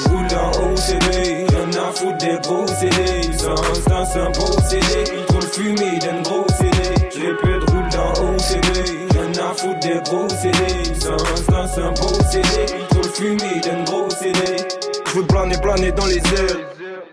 [0.08, 3.32] roule en OCB, y'en a foutre des gros CD.
[3.36, 6.94] Sans dans un beau CD, ils trop le fumé d'un gros CD.
[7.14, 10.94] J'ai peu de roule dans OCB, y'en a foutre des gros CD.
[10.98, 14.85] Sans dans un beau CD, ils trop le fumé d'un gros CD.
[15.16, 16.58] Je veux planer, planer dans les airs.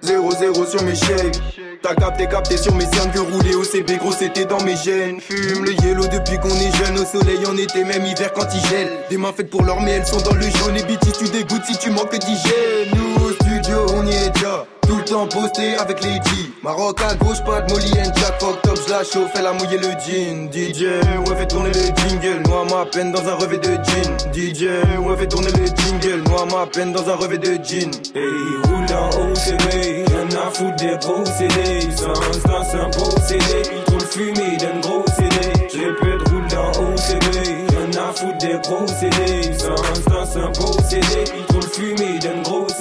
[0.03, 1.39] 0-0 sur mes chèques.
[1.81, 5.21] T'as capté, capté sur mes cernes que rouler au CB, gros c'était dans mes gènes.
[5.21, 8.59] Fume le yellow depuis qu'on est jeune, au soleil en été, même hiver quand il
[8.67, 8.89] gèle.
[9.09, 10.75] Des mains faites pour l'or, mais elles sont dans le jaune.
[10.75, 12.89] Et BT, tu dégoûtes si tu manques d'hygiène.
[12.93, 14.65] Nous studio, on y est déjà.
[14.87, 16.51] Tout le temps posté avec les G.
[16.61, 18.39] Maroc à gauche, pas de Molly and Jack.
[18.39, 20.51] Fuck top, je la chauffe, elle a mouillé le jean.
[20.51, 20.83] DJ,
[21.27, 22.41] ouais, fait tourner le jingle.
[22.47, 24.17] Noie ma peine dans un revêt de jean.
[24.33, 24.63] DJ,
[24.99, 26.23] ouais, fait tourner le jingle.
[26.29, 27.91] Noie ma peine dans un revêt de jean.
[28.13, 28.23] Hey,
[28.65, 31.81] roule en OCB, y'en a foutre des gros CD.
[31.95, 32.13] Sans
[32.49, 35.53] dans un beau CD, trop le fumé d'un gros CD.
[35.73, 39.53] J'ai peu de roule dans OCB, y'en a foutre des gros CD.
[39.57, 42.72] Sans un beau CD, trop le fumé d'un gros CD.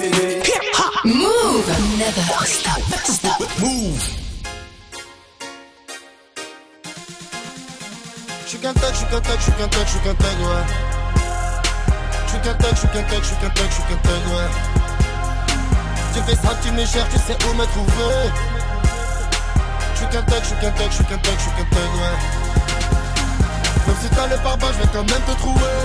[1.05, 3.59] Move Never stop, stop.
[3.59, 4.09] Move.
[8.47, 10.63] J'suis qu'un tag, j'suis qu'un tag, j'suis qu'un tag, j'suis qu'un tag, ouais.
[12.25, 14.49] J'suis qu'un tag, j'suis qu'un tag, j'suis qu'un tag, j'suis qu'un tag, ouais.
[16.13, 18.31] Tu fais ça, tu me cherches, tu sais où me trouver.
[19.95, 22.17] J'suis qu'un tag, j'suis qu'un tag, j'suis qu'un tag, j'suis qu'un tag, ouais.
[23.87, 25.83] Même si t'as le pare je vais quand même te trouver.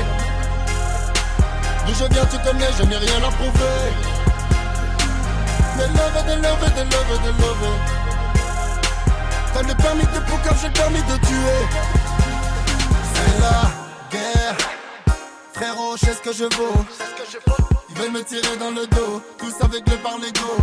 [1.87, 4.18] D'où je viens, tu connais, je n'ai rien à prouver.
[5.79, 7.69] Des love, des love, des love, love.
[9.55, 11.61] T'as le permis de poucave, j'ai permis de tuer.
[13.14, 13.61] C'est la
[14.11, 14.57] guerre.
[15.53, 16.85] Frérot, je sais ce que je vaux.
[17.91, 20.57] Ils veulent me tirer dans le dos, tous avec le par l'ego.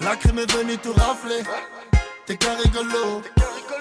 [0.00, 1.42] La crime est venue tout rafler.
[2.26, 3.20] T'es qu'un rigolo.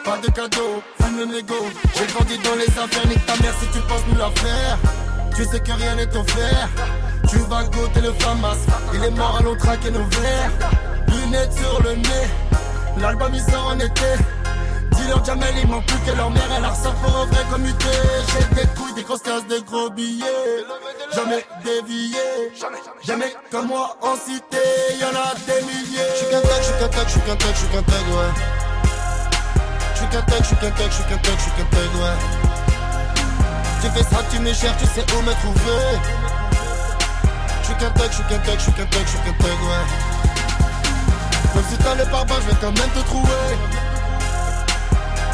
[0.04, 1.56] Pas de cadeau, fume le négo.
[1.96, 4.78] J'ai grandi dans les affaires, nique ta mère si tu penses nous la faire.
[5.36, 6.70] Tu sais que rien n'est offert.
[7.30, 8.58] Tu vas goûter le famas.
[8.94, 10.52] Il est mort, allons traquer nos verres.
[11.08, 12.28] Lunettes sur le nez.
[13.00, 14.12] L'album il sort en été.
[14.92, 16.50] Dis-leur Jamel, il manque plus que leur mère.
[16.58, 17.88] Elle a ressort pour vrai commuté.
[18.28, 20.66] J'ai des couilles, des grosses cases, des gros billets.
[21.16, 22.20] Jamais dévié.
[23.06, 24.58] Jamais comme moi en cité.
[25.00, 26.10] Y'en a des milliers.
[26.16, 28.32] J'suis qu'un tag, j'suis qu'un tag, j'suis qu'un tag, j'suis qu'un tag, ouais.
[29.96, 32.49] J'suis qu'un tag, j'suis qu'un tag, j'suis qu'un tag, j'suis qu'un tag, ouais.
[33.82, 36.00] Tu fais ça, tu me cherches, tu sais où me trouver.
[37.64, 39.86] J'suis qu'un thug, j'suis qu'un thug, j'suis qu'un thug, j'suis qu'un thug, ouais.
[41.56, 43.58] Même si t'as le pare je vais quand même te trouver.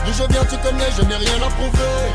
[0.05, 2.05] D'où je viens, tu connais, je n'ai rien à prouver.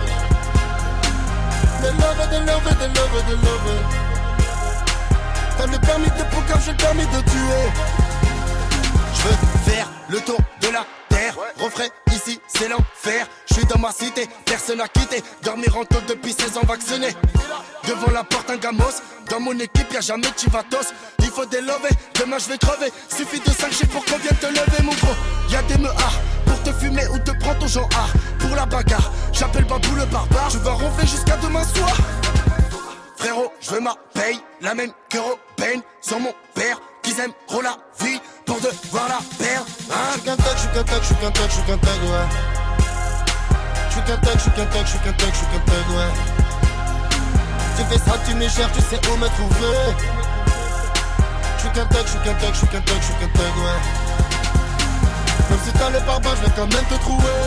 [1.82, 4.00] De love, de love, de love, de love.
[5.58, 7.66] T'as le permis de poucave, j'ai le permis de tuer.
[9.14, 11.34] Je veux faire le tour de la terre.
[11.58, 11.88] Refrain
[12.20, 13.26] ici, c'est l'enfer.
[13.48, 15.22] Je suis dans ma cité, personne à quitter.
[15.42, 17.08] Dormir en taule depuis 16 ans vacciné.
[17.86, 19.00] Devant la porte, un gamos.
[19.28, 20.92] Dans mon équipe, y'a jamais chivatos.
[21.20, 22.92] Il faut délover, demain je vais crever.
[23.08, 25.14] Suffit de 5 chiffres pour qu'on vienne te lever, mon gros.
[25.50, 25.94] Y'a des meurs
[26.46, 28.06] pour te fumer ou te prendre ton genre A.
[28.38, 30.50] Pour la bagarre, j'appelle Babou le barbare.
[30.50, 31.96] Je vais ronfler jusqu'à demain soir.
[33.16, 37.76] Frérot, je veux ma paye, la même que Robin, sans mon père, qu'ils aimeront la
[38.00, 38.18] vie
[38.50, 39.66] pour devoir la perdre.
[39.92, 42.26] Hein j'suis qu'un tag, j'suis qu'un tag, j'suis qu'un tag, j'suis qu'un tag, ouais.
[43.88, 46.12] J'suis qu'un tag, j'suis qu'un tag, j'suis qu'un tag, j'suis qu'un tag, ouais.
[47.76, 49.78] Tu fais ça, tu me cherches, tu sais où me trouver.
[51.58, 53.80] J'suis qu'un tag, j'suis qu'un tag, j'suis qu'un tag, j'suis qu'un tag, ouais.
[55.50, 57.46] Même si t'as le pare-balles, je vais quand même te trouver.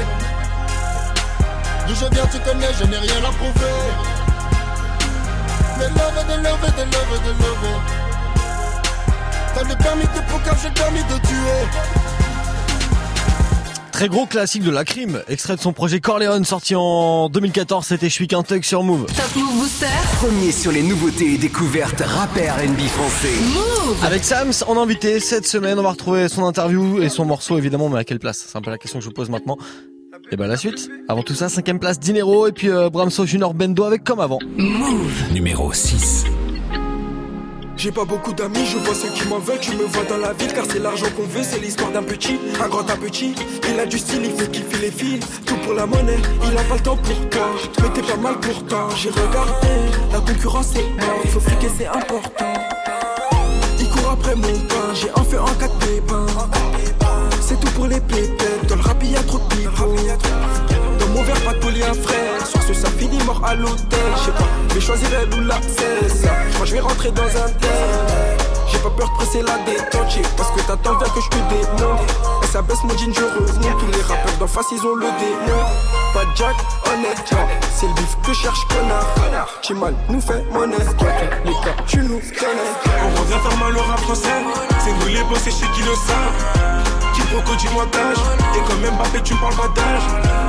[1.86, 3.76] D'où je viens, tu connais, je n'ai rien à prouver.
[5.80, 5.96] De de
[6.32, 6.44] de
[7.28, 8.03] de.
[9.56, 11.94] T'as le permis de poucave, j'ai le permis de tuer.
[13.92, 18.10] Très gros classique de la crime, extrait de son projet Corleone sorti en 2014, c'était
[18.10, 19.06] Je suis qu'un thug sur Move.
[19.06, 19.86] Top Move Booster.
[20.16, 23.36] Premier sur les nouveautés et découvertes rappeurs NB français.
[23.54, 24.04] Move.
[24.04, 27.88] Avec Sams, en invité cette semaine, on va retrouver son interview et son morceau évidemment,
[27.89, 28.46] mais à quelle place?
[28.48, 29.58] C'est un peu la question que je vous pose maintenant.
[30.32, 30.89] Et ben la suite.
[31.08, 34.39] Avant tout ça, cinquième place Dinero et puis euh, Bramso Junior Bendo avec comme avant.
[34.58, 35.32] Move.
[35.32, 36.26] Numéro 6.
[37.76, 40.32] J'ai pas beaucoup d'amis, je vois ceux qui m'en veulent, tu me vois dans la
[40.34, 43.36] ville car c'est l'argent qu'on veut, c'est l'histoire d'un petit, un grand un petit,
[43.70, 46.64] il a du style, il fait kiffer les filles, tout pour la monnaie, il a
[46.64, 47.50] pas le temps pour toi,
[47.82, 49.68] mais t'es pas mal pourtant, j'ai regardé,
[50.12, 52.54] la concurrence est morte, faut friquer c'est important,
[53.80, 56.26] il court après mon pain, j'ai un feu en quatre pépins,
[57.42, 60.73] c'est tout pour les pépettes, dans le rap y'a trop de
[61.04, 64.26] dans mon verre pas de un frère, sur ce ça finit mort à l'hôtel, je
[64.26, 66.24] sais pas, je vais choisir elle ou la cesse,
[66.60, 68.38] je je vais rentrer dans un tel.
[68.72, 72.00] J'ai pas peur de presser la détente, parce que t'attends bien que je te démonte.
[72.44, 73.80] Et ça baisse mon jean, je remonte.
[73.80, 75.62] Tous les rappeurs d'en face, ils ont le démon.
[76.13, 76.56] Pas Jack,
[76.88, 79.48] honnêtement, c'est le bif que cherche connard.
[79.62, 80.78] Chimal nous fait monnaie,
[81.46, 82.74] les gars, tu nous connais.
[83.06, 84.30] On revient faire mal au rap français.
[84.80, 87.03] C'est nous les boss et chez qui le savent.
[87.34, 88.17] Du montage.
[88.56, 90.04] Et quand même Mbappé, tu me parles pas d'âge.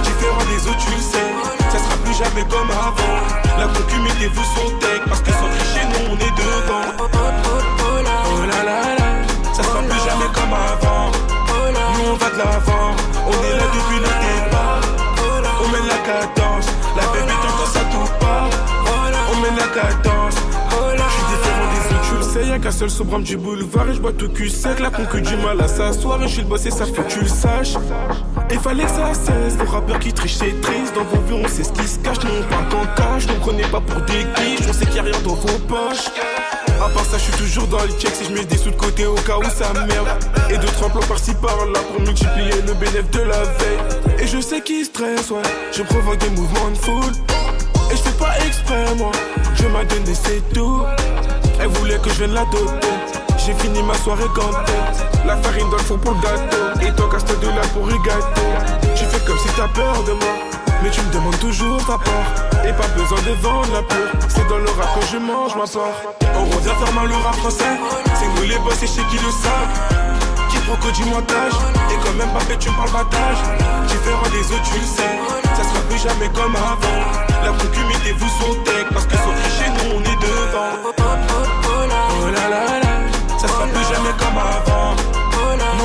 [0.04, 1.32] Différent des autres, tu le sais.
[1.70, 3.20] Ça sera plus jamais comme avant.
[3.58, 5.00] La concu, mettez-vous son tech.
[5.06, 6.86] Parce que sans tricher, nous on est devant.
[7.02, 9.06] Oh là là là.
[9.52, 11.10] Ça sera plus jamais comme avant.
[11.98, 12.96] Nous on va de l'avant.
[13.26, 14.80] On est là depuis le départ.
[15.62, 16.66] On mène la cadence.
[16.96, 18.48] La bébé t'entends ça tout part.
[19.30, 20.13] On mène la cadence.
[22.48, 25.36] Y'a qu'un seul sobrame du boulevard et je bois tout cul sec, la concu du
[25.36, 27.74] mal à s'asseoir et je suis le boss et ça faut que tu le saches.
[28.50, 31.48] Et fallait que ça cesse, les rappeurs qui trichent c'est triste, dans vos vues on
[31.48, 34.68] sait ce qui se cache, nous parle qu'en cash, nous prenez pas pour des quiches,
[34.68, 36.10] on sait qu'il y a rien dans vos poches.
[36.84, 38.76] À part ça, je suis toujours dans le check si je mets des sous de
[38.76, 40.08] côté au cas où ça merde.
[40.50, 44.18] Et d'autres emplois par-ci par-là pour multiplier le bénéfice de la veille.
[44.18, 47.12] Et je sais qui stresse, ouais, je provoque des mouvements de foule.
[47.90, 49.12] Et je fais pas exprès moi
[49.54, 50.82] Je m'a donné c'est tout
[51.64, 52.88] Elle voulait que je vienne l'adopter
[53.38, 54.72] J'ai fini ma soirée gantée.
[55.24, 56.86] La farine dans le fond pour le gâteau.
[56.86, 58.42] Et toi casse de là pour gâteau
[58.94, 60.34] Tu fais comme si t'as peur de moi.
[60.82, 62.68] Mais tu me demandes toujours ta part.
[62.68, 65.64] Et pas besoin de vendre la pure C'est dans le rap que je mange ma
[65.64, 65.96] part.
[66.36, 67.78] On revient faire mal au rap français.
[68.14, 70.50] C'est nous les boss et chez qui le savent.
[70.50, 71.54] Qui proco du montage.
[71.90, 73.40] Et quand même pas fait tu me parles d'âge.
[73.88, 75.43] Différent des autres tu le sais
[75.88, 77.00] plus jamais comme avant.
[77.44, 80.72] La concu mettez-vous son tech Parce que tricher nous on est devant.
[81.66, 82.94] Oh là là là
[83.38, 84.96] Ça sera plus jamais comme avant.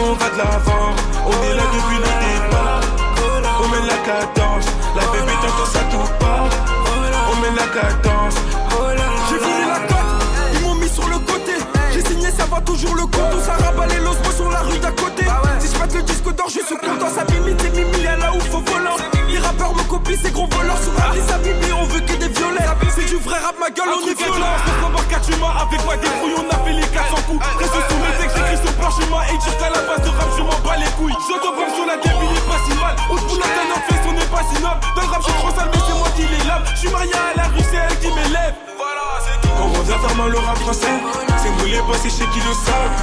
[0.02, 2.82] On va de l'avant On est là depuis le départ.
[3.62, 6.50] On mène la cadence La bébé t'entends ça tout part
[7.32, 8.36] On mène la cadence
[12.40, 13.36] ça va toujours le compte.
[13.36, 15.26] On s'arrabalait l'osmo sur la rue d'à côté.
[15.60, 17.12] Si je le disque d'or, je suis content.
[17.12, 18.96] Ça mimite et mimi, y'a là où faut volant.
[19.28, 20.80] Les rappeurs me copient, ces gros voleurs.
[20.80, 22.68] Sur la liste, ça mimi, on veut que des violets.
[22.96, 24.56] C'est du vrai rap, ma gueule, on est violent.
[24.92, 27.44] Pour 4 humains avec ma débrouille, on a fait les 400 coups.
[27.60, 30.42] Reste sous mes textes, j'écris sur parchemin et dire qu'à la base de rap, je
[30.42, 31.16] m'en bats les couilles.
[31.28, 32.96] J'auto-bombe sur la débile, il est pas si mal.
[33.12, 34.80] Au bout de la notre face, on est pas si noble.
[34.96, 36.64] Dans le rap, je suis trop sale, mais c'est moi qui les lave.
[36.74, 38.69] Je suis marié à la rue, c'est elle qui m'élève.
[39.62, 40.98] On revient faire mal rap français.
[41.38, 42.98] C'est nous les boss et chez qui le savent.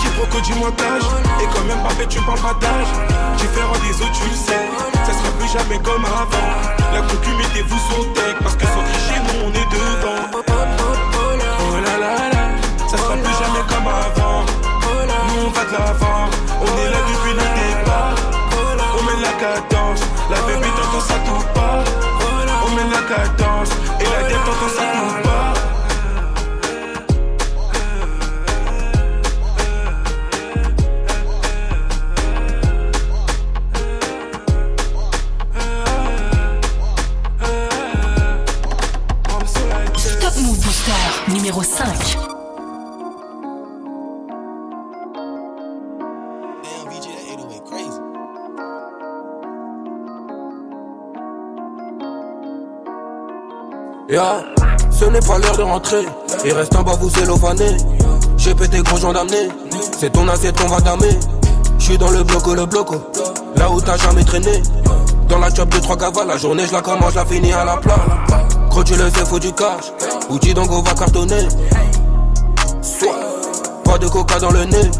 [0.00, 1.02] Qui que du montage.
[1.40, 2.92] Et quand même Mbappé, tu parles pas d'âge.
[3.38, 4.66] Différent des autres, tu le sais.
[5.04, 6.48] Ça sera plus jamais comme avant.
[6.92, 8.36] La concu, mettez-vous sur deck.
[8.42, 10.22] Parce que sans tricher, nous on est devant.
[10.34, 12.44] Oh là là là,
[12.88, 14.44] ça sera plus jamais comme avant.
[15.28, 16.28] Nous on va de l'avant.
[16.62, 18.14] On est là depuis le départ.
[18.98, 20.00] On met la cadence.
[20.30, 21.84] La baby t'entends ça tout pas.
[22.64, 23.70] On met la cadence.
[24.00, 24.95] Et la tête t'entends ça
[54.90, 56.06] Ce n'est pas l'heure de rentrer.
[56.44, 57.76] Il reste en bas, vous élovanez.
[58.38, 59.50] J'ai pété gros gendarmerie.
[59.98, 61.18] C'est ton assiette qu'on va damer.
[61.78, 62.94] J'suis dans le bloco, le bloco.
[63.56, 64.62] Là où t'as jamais traîné.
[65.28, 67.76] Dans la job de trois cavales, la journée je la commence, la finis à la
[67.76, 67.98] plat.
[68.70, 69.92] Gros, tu le sais, faut du cash.
[70.30, 71.48] Outil on va cartonner.
[72.80, 73.16] Soit,
[73.84, 74.90] pas de coca dans le nez.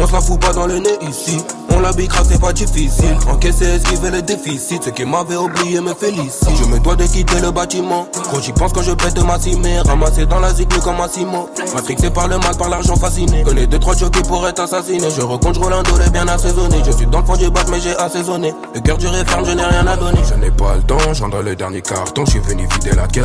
[0.00, 1.38] On se la fout pas dans le nez ici.
[1.70, 3.16] On bicrave, c'est pas difficile.
[3.28, 4.78] Encaisser, esquiver les déficits.
[4.84, 6.48] Ce qui m'avait oublié me félicite.
[6.56, 8.06] Je me dois de quitter le bâtiment.
[8.30, 9.84] Quand j'y pense quand je pète ma cimère.
[9.86, 11.48] Ramassé dans la zig comme un ciment.
[11.74, 13.42] Matrixé par le mal, par l'argent fasciné.
[13.42, 15.08] Connais deux, trois jokes qui pourraient t'assassiner.
[15.10, 16.76] Je recompte Rolando, les bien assaisonné.
[16.86, 18.54] Je suis dans le fond du bat, mais j'ai assaisonné.
[18.74, 20.20] Le cœur du ferme, je n'ai rien à donner.
[20.28, 22.24] Je n'ai pas le temps, dans le dernier carton.
[22.24, 23.24] Je suis venu vider la caisse.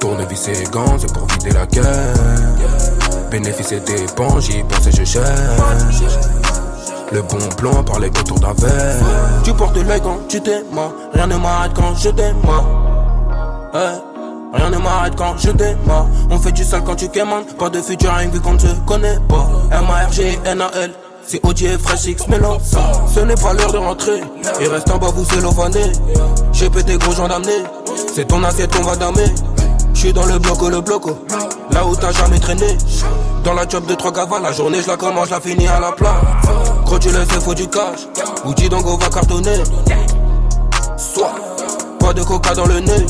[0.00, 3.13] Tournevis et gants, c'est pour vider la caisse.
[3.34, 5.26] Bénéfice et dépenses, j'y pense et je cherche.
[7.10, 9.02] Le bon plan par les contours d'un verre.
[9.42, 10.62] Tu portes l'œil quand tu t'aimes,
[11.12, 12.36] rien ne m'arrête quand je t'aime.
[13.74, 13.98] Hey.
[14.52, 16.06] Rien ne m'arrête quand je démarre.
[16.30, 17.46] On fait du sale quand tu quémandes.
[17.58, 19.48] Pas de rien vu qu'on ne se connaît pas.
[19.72, 20.92] M-A-R-G-N-A-L.
[21.26, 22.60] C'est OG et Fresh X mélange
[23.12, 24.20] Ce n'est pas l'heure de rentrer.
[24.60, 25.90] Il reste en bas, vous élovanez.
[26.52, 27.64] J'ai pété gros gens d'amener.
[28.14, 29.24] C'est ton assiette qu'on va damer.
[29.94, 31.18] J'suis dans le bloco, le bloco.
[31.70, 32.76] Là où t'as jamais traîné.
[33.42, 35.80] Dans la job de trois cavales, la journée je la commence, je la finis à
[35.80, 36.20] la plat.
[36.84, 38.06] Gros, tu le sais, faut du cash.
[38.44, 39.62] Outil donc on va cartonner.
[40.96, 41.34] Soit,
[41.98, 43.06] pas de coca dans le nez.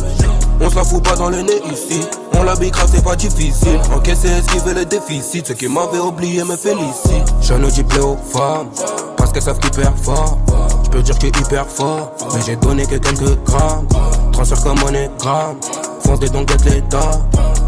[0.61, 2.01] On se la fout pas dans le nez ici.
[2.33, 3.81] On bicrave, c'est pas difficile.
[3.95, 5.43] Encaisser, esquiver les déficits.
[5.47, 7.35] Ceux qui m'avaient oublié me félicitent.
[7.41, 8.69] Je ne dis plaît aux femmes,
[9.17, 10.39] parce qu'elles savent hyper fort.
[10.85, 13.87] Je peux dire que hyper fort, mais j'ai donné que quelques grammes.
[14.33, 15.57] Transfert comme monogramme,
[16.05, 17.11] fonce des dons, l'état.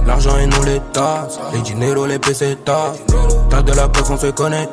[0.07, 1.27] L'argent et non l'état.
[1.53, 2.93] Les dinero, les pesetas.
[3.51, 4.69] T'as de la preuve, on se connaît.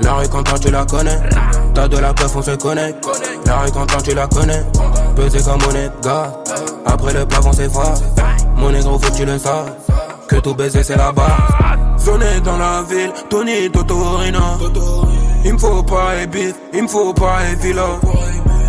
[0.00, 1.18] La rue quand tu la connais.
[1.74, 2.94] T'as de la preuve, on se connaît.
[3.46, 4.64] La rue quand tu la connais.
[5.16, 6.32] Pesé comme monnaie, gars.
[6.84, 7.94] Après le plafond, c'est froid.
[8.56, 9.70] Mon négro, faut que tu le saches.
[10.28, 11.26] Que tout baiser, c'est la base.
[11.98, 14.58] Sonné dans la ville, Tony Totorina.
[15.44, 18.00] Il me faut pas et bif, il me faut pas et villa.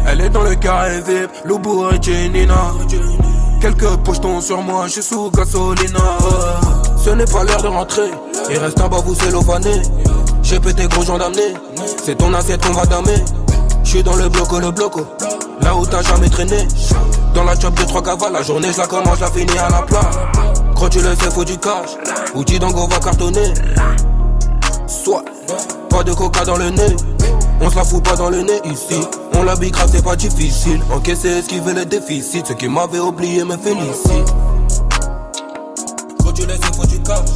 [0.08, 2.74] Elle est dans le carré VIP, Loubou et Jenina.
[3.60, 6.00] Quelques pochetons sur moi, je suis sous gasolina.
[7.04, 8.12] Ce n'est pas l'heure de rentrer,
[8.50, 9.82] il reste en bas, vous élovanez.
[10.44, 11.54] J'ai pété gros gens d'amener,
[12.04, 13.24] c'est ton assiette qu'on va damer.
[13.84, 15.06] J'suis dans le bloco, le bloco,
[15.62, 16.68] là où t'as jamais traîné.
[17.34, 19.70] Dans la job de trois cavales, la journée je la commence, je la finis à
[19.70, 20.10] la plat.
[20.76, 21.98] Quand tu le sais, faut du cash,
[22.60, 23.54] donc on va cartonner.
[24.88, 25.24] Soit,
[25.90, 26.96] pas de coca dans le nez.
[27.60, 29.00] On se la fout pas dans le nez ici.
[29.40, 30.82] On la bicrave, c'est pas difficile.
[30.92, 32.44] Encaisser, esquiver les déficits.
[32.48, 34.34] Ceux qui m'avaient oublié me félicitent.
[36.36, 37.30] Tu le sais, faut du cash.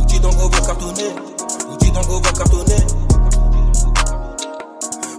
[0.00, 1.14] Outil donc on va cartonner.
[1.70, 2.86] Outil donc on va cartonner.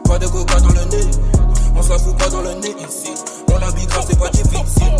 [0.05, 1.11] Pas de coca dans le nez.
[1.75, 3.11] On se la fout pas dans le nez ici.
[3.53, 4.93] On la bicrave, c'est pas difficile.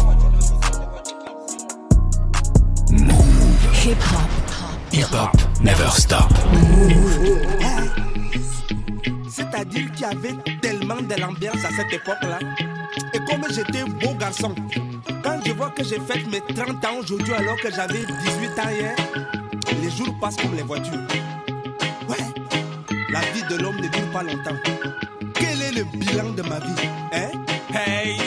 [3.84, 4.94] Hip hop.
[4.94, 6.32] Hip hop never stop.
[9.32, 10.36] C'est-à-dire qu'il y avait
[10.96, 12.40] de l'ambiance à cette époque-là.
[13.14, 14.56] Et comme j'étais beau garçon,
[15.22, 18.70] quand je vois que j'ai fait mes 30 ans aujourd'hui alors que j'avais 18 ans
[18.70, 18.96] hier,
[19.82, 20.94] les jours passent comme les voitures.
[22.08, 22.16] Ouais,
[23.10, 24.56] la vie de l'homme ne dure pas longtemps.
[25.34, 27.32] Quel est le bilan de ma vie Hein?
[27.74, 28.18] Hey,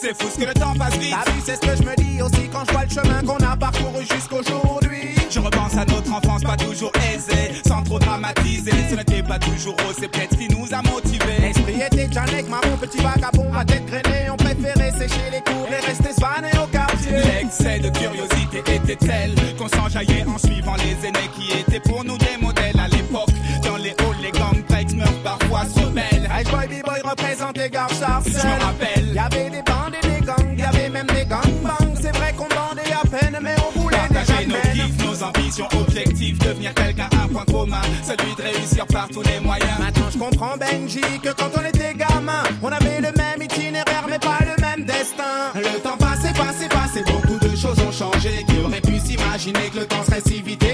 [0.00, 1.10] c'est fou ce que le temps passe vite.
[1.10, 3.44] T'as vu, c'est ce que je me dis aussi quand je vois le chemin qu'on
[3.44, 5.14] a parcouru jusqu'aujourd'hui.
[5.30, 8.72] Je repense à notre enfance pas toujours aisée, sans trop dramatiser.
[8.90, 11.40] Ce n'était pas toujours rose, c'est peut-être ce qui nous a motivés.
[11.40, 14.30] L'esprit était Janek, maman, petit vagabond, à tête grainée.
[14.30, 17.12] On préférait sécher les cours et rester svané au quartier.
[17.12, 22.18] L'excès de curiosité était tel qu'on s'enjaillait en suivant les aînés qui étaient pour nous
[22.18, 23.05] des modèles à l'époque.
[23.10, 26.28] Dans les halls, les gang breaks meurent parfois se rebellent.
[26.30, 30.26] Hey boy, b-boy représente les gars Je me rappelle, y avait des bandes et des
[30.26, 31.94] gangs, y avait même des gangbangs.
[32.00, 36.38] C'est vrai qu'on bandait à peine, mais on voulait Partager nos kiffs, nos ambitions, objectifs,
[36.38, 39.78] devenir quelqu'un, un point commun, celui de réussir par tous les moyens.
[39.78, 44.18] Maintenant je comprends Benji que quand on était gamin, on avait le même itinéraire mais
[44.18, 45.52] pas le même destin.
[45.54, 48.44] Le temps passé, passé, passé, beaucoup de choses ont changé.
[48.48, 50.65] Qui aurait pu s'imaginer que le temps serait si vite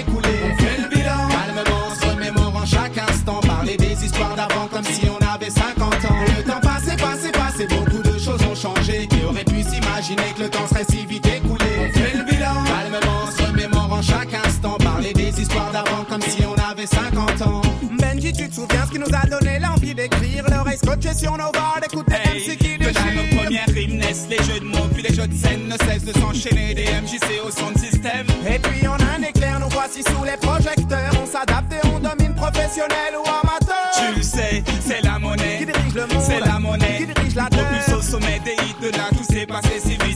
[10.15, 13.43] pu s'imaginer que le temps serait si vite écoulé On fait le bilan, calmement, se
[13.43, 17.61] remémorant chaque instant, parler des histoires d'avant comme si on avait 50 ans.
[17.99, 21.51] Benji, tu te souviens ce qui nous a donné l'envie d'écrire L'oreille scotchée sur nos
[21.51, 25.03] voix, d'écouter MC qui Que déchire nos premières rimes naissent les jeux de mots, puis
[25.03, 26.73] les jeux de scène ne cessent de s'enchaîner.
[26.73, 28.27] Des MJC au son de système.
[28.47, 31.13] Et puis on a un éclair, nous voici sous les projecteurs.
[31.21, 33.91] On s'adapte et on domine professionnel ou amateur.
[33.95, 35.59] Tu le sais, c'est la monnaie.
[35.59, 36.92] Qui dirige le monde C'est la monnaie.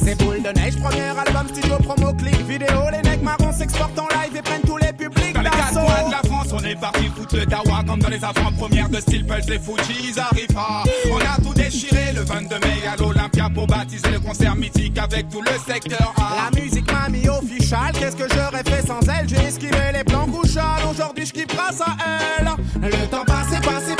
[0.08, 2.89] C'est boule de neige, premier album, studio, promo, clip, vidéo.
[2.93, 6.08] Les mecs marrons s'exportent en live et prennent tous les publics Dans les quatre coins
[6.08, 9.26] de la France, on est parti foutre le dawa comme dans les avant-premières de Steel
[9.26, 10.84] Pulse, les Fujis arrivent pas.
[11.12, 15.28] On a tout déchiré le 22 mai à l'Olympia pour baptiser le concert mythique avec
[15.28, 16.49] tout le secteur A.
[16.49, 19.28] La musique m'a mis official, qu'est-ce que j'aurais fait sans elle?
[19.28, 21.97] J'ai esquivé les plans couchales, aujourd'hui je kiffe grâce à
[22.39, 22.47] elle
[22.82, 23.93] Le temps passé, passé,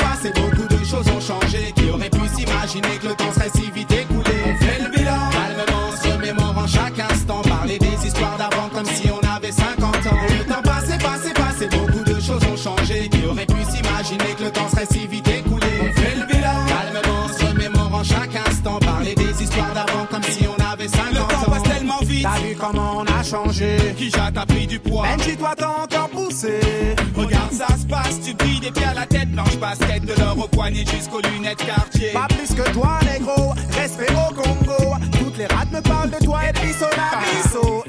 [14.78, 18.78] serait si vite écoulé On fait le bilan, calmement, se remémorant chaque instant.
[18.78, 21.26] Parler des histoires d'avant comme si on avait 50 Le ans.
[21.26, 22.22] temps passe tellement vite.
[22.22, 23.76] T'as vu comment on a changé.
[23.96, 25.06] Qui t'as pris du poids?
[25.16, 26.60] Benji, toi t'as encore poussé.
[27.16, 30.38] Regarde, ça se passe, tu brilles des pieds à la tête, blanche basket, de l'or
[30.38, 32.10] au poignet jusqu'aux lunettes quartier.
[32.12, 34.96] Pas plus que toi, négro, respect au Congo.
[35.18, 36.40] Toutes les rats me parlent de toi.
[36.48, 37.84] Et de bisso la bisso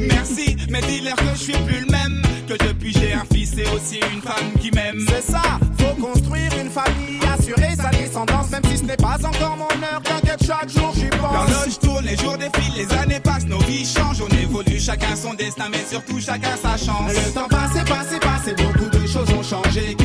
[0.08, 2.22] Merci, mais dis-leur que je suis plus le même.
[2.46, 5.06] Que depuis j'ai un fils et aussi une femme qui m'aime.
[5.08, 5.59] C'est ça,
[6.70, 10.92] famille, assurer sa descendance Même si ce n'est pas encore mon heure, t'inquiète, chaque jour
[10.94, 14.22] j'y pense L'horloge tourne, les jours défilent, les années passent, nos vies changent.
[14.22, 17.12] On évolue, chacun son destin, mais surtout chacun sa chance.
[17.12, 19.96] Le temps passé, passé, passé, beaucoup de choses ont changé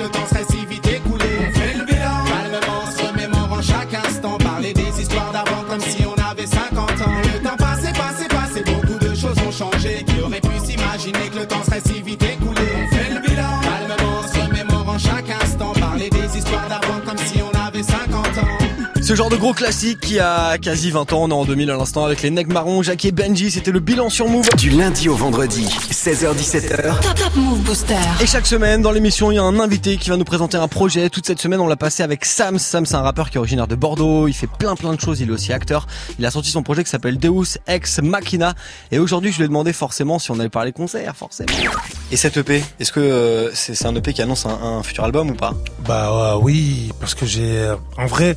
[0.00, 0.39] s'imaginer que
[19.10, 21.76] Ce genre de gros classique qui a quasi 20 ans, on est en 2000 à
[21.76, 24.48] l'instant avec les Nègres Marrons, Jackie et Benji, c'était le bilan sur Move.
[24.56, 27.96] Du lundi au vendredi, 16h17h, Top Top Move Booster.
[28.22, 30.68] Et chaque semaine dans l'émission, il y a un invité qui va nous présenter un
[30.68, 31.10] projet.
[31.10, 32.60] Toute cette semaine, on l'a passé avec Sam.
[32.60, 34.28] Sam, c'est un rappeur qui est originaire de Bordeaux.
[34.28, 35.18] Il fait plein plein de choses.
[35.18, 35.88] Il est aussi acteur.
[36.20, 38.54] Il a sorti son projet qui s'appelle Deus Ex Machina.
[38.92, 41.50] Et aujourd'hui, je lui ai demandé forcément si on allait parler concert, forcément.
[42.12, 45.30] Et cette EP, est-ce que euh, c'est un EP qui annonce un, un futur album
[45.30, 45.52] ou pas?
[45.84, 48.36] Bah ouais, oui, parce que j'ai, euh, en vrai,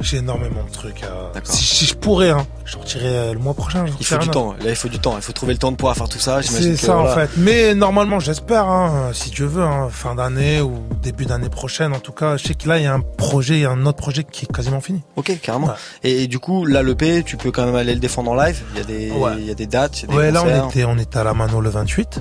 [0.00, 1.02] j'ai énormément de trucs.
[1.02, 3.84] à- Si, si je pourrais, hein, je sortirais euh, le mois prochain.
[4.00, 4.52] Il faut du temps.
[4.60, 5.14] Là, il faut du temps.
[5.16, 6.40] Il faut trouver le temps de pouvoir faire tout ça.
[6.42, 7.26] C'est que, ça en voilà.
[7.26, 7.30] fait.
[7.38, 11.92] Mais normalement, j'espère, hein, si Dieu veut, hein, fin d'année ou début d'année prochaine.
[11.94, 13.70] En tout cas, je sais que là, il y a un projet, il y a
[13.70, 15.02] un autre projet qui est quasiment fini.
[15.16, 15.70] Ok, carrément.
[16.04, 18.62] Et, et du coup, là, l'EP, tu peux quand même aller le défendre en live?
[18.74, 19.32] Il y a des, Ouais.
[19.38, 21.18] il y a des dates, il y a des Ouais, là, on était, on était
[21.18, 22.20] à la Mano le 28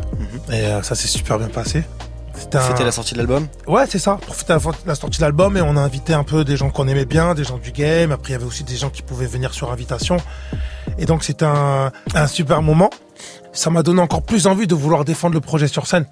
[0.51, 1.83] et euh, ça s'est super bien passé.
[2.39, 3.47] C'était un- la sortie de l'album.
[3.67, 4.17] Ouais, c'est ça.
[4.25, 6.69] Pour fêter la, la sortie de l'album et on a invité un peu des gens
[6.69, 8.11] qu'on aimait bien, des gens du game.
[8.11, 10.17] Après, il y avait aussi des gens qui pouvaient venir sur invitation.
[10.97, 12.89] Et donc, c'était un, un super moment.
[13.53, 16.05] Ça m'a donné encore plus envie de vouloir défendre le projet sur scène.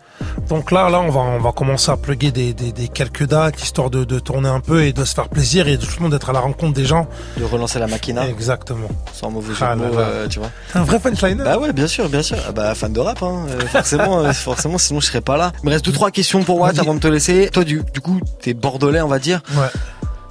[0.49, 3.61] Donc là, là, on va, on va commencer à plugger des, des, des quelques dates,
[3.61, 6.03] histoire de, de tourner un peu et de se faire plaisir et de tout le
[6.03, 7.07] monde d'être à la rencontre des gens.
[7.37, 8.27] De relancer la machina.
[8.27, 8.87] Exactement.
[9.13, 10.49] Sans mauvais jeu Ah de mots, euh, tu vois.
[10.73, 11.43] T'es un vrai punchliner.
[11.43, 12.37] Bah ouais, bien sûr, bien sûr.
[12.47, 13.45] Ah bah fan de rap, hein.
[13.49, 15.51] euh, forcément, euh, forcément, sinon je serais pas là.
[15.61, 17.49] Il me reste deux trois questions pour Watt avant de te laisser.
[17.53, 19.41] Toi, du, du coup, t'es bordelais, on va dire.
[19.55, 19.67] Ouais.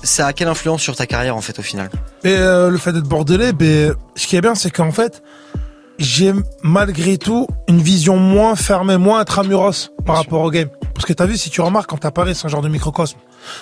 [0.03, 1.89] Ça a quelle influence sur ta carrière en fait au final?
[2.25, 5.23] Et euh, le fait d'être bordelais, ben, ce qui est bien, c'est qu'en fait,
[5.99, 6.33] j'ai
[6.63, 10.69] malgré tout une vision moins fermée, moins intramuros par rapport au game.
[10.95, 13.19] Parce que t'as vu, si tu remarques, quand t'apparais, c'est un genre de microcosme.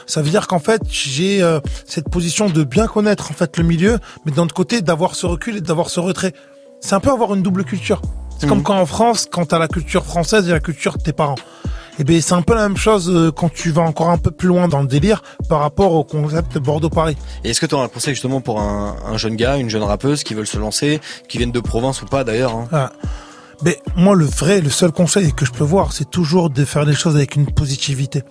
[0.06, 3.64] Ça veut dire qu'en fait, j'ai euh, cette position de bien connaître en fait le
[3.64, 6.32] milieu, mais d'un autre côté, d'avoir ce recul et d'avoir ce retrait.
[6.80, 8.02] C'est un peu avoir une double culture.
[8.38, 11.12] C'est comme quand en France, quand t'as la culture française et la culture de tes
[11.12, 11.36] parents.
[11.98, 14.30] Et ben c'est un peu la même chose euh, quand tu vas encore un peu
[14.30, 17.16] plus loin dans le délire par rapport au concept Bordeaux-Paris.
[17.44, 19.82] Et est-ce que tu auras un conseil justement pour un, un jeune gars, une jeune
[19.82, 22.68] rappeuse qui veulent se lancer, qui viennent de province ou pas d'ailleurs hein?
[22.72, 22.92] Ah.
[23.64, 26.84] Mais moi, le vrai, le seul conseil que je peux voir, c'est toujours de faire
[26.84, 28.24] les choses avec une positivité.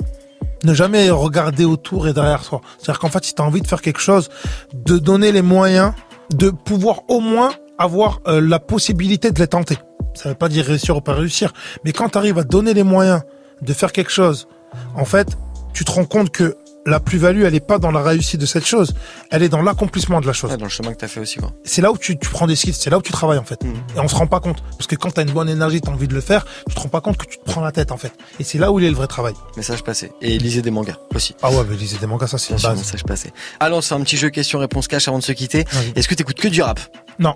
[0.64, 2.62] Ne jamais regarder autour et derrière soi.
[2.78, 4.30] C'est-à-dire qu'en fait, si tu as envie de faire quelque chose,
[4.74, 5.94] de donner les moyens
[6.34, 9.78] de pouvoir au moins avoir euh, la possibilité de les tenter.
[10.14, 11.54] Ça veut pas dire réussir ou pas réussir,
[11.86, 13.22] mais quand tu arrives à donner les moyens
[13.62, 14.48] de faire quelque chose,
[14.96, 15.28] en fait,
[15.74, 18.66] tu te rends compte que la plus-value, elle est pas dans la réussite de cette
[18.66, 18.96] chose,
[19.30, 20.50] elle est dans l'accomplissement de la chose.
[20.50, 21.52] Ouais, dans le chemin que t'as fait aussi quoi.
[21.64, 23.64] C'est là où tu, tu prends des skills, c'est là où tu travailles en fait.
[23.64, 24.64] Et on se rend pas compte.
[24.72, 26.90] Parce que quand t'as une bonne énergie, t'as envie de le faire, tu te rends
[26.90, 28.14] pas compte que tu te prends la tête en fait.
[28.40, 29.36] Et c'est là où il est le vrai travail.
[29.58, 30.12] Message passé.
[30.22, 31.36] Et lisez des mangas aussi.
[31.44, 32.80] Ah ouais, mais lisez des mangas, ça c'est une base.
[32.80, 33.32] message passé.
[33.60, 35.66] Allons, c'est un petit jeu question-réponse cash avant de se quitter.
[35.96, 36.80] Est-ce que t'écoutes que du rap?
[37.20, 37.36] Non.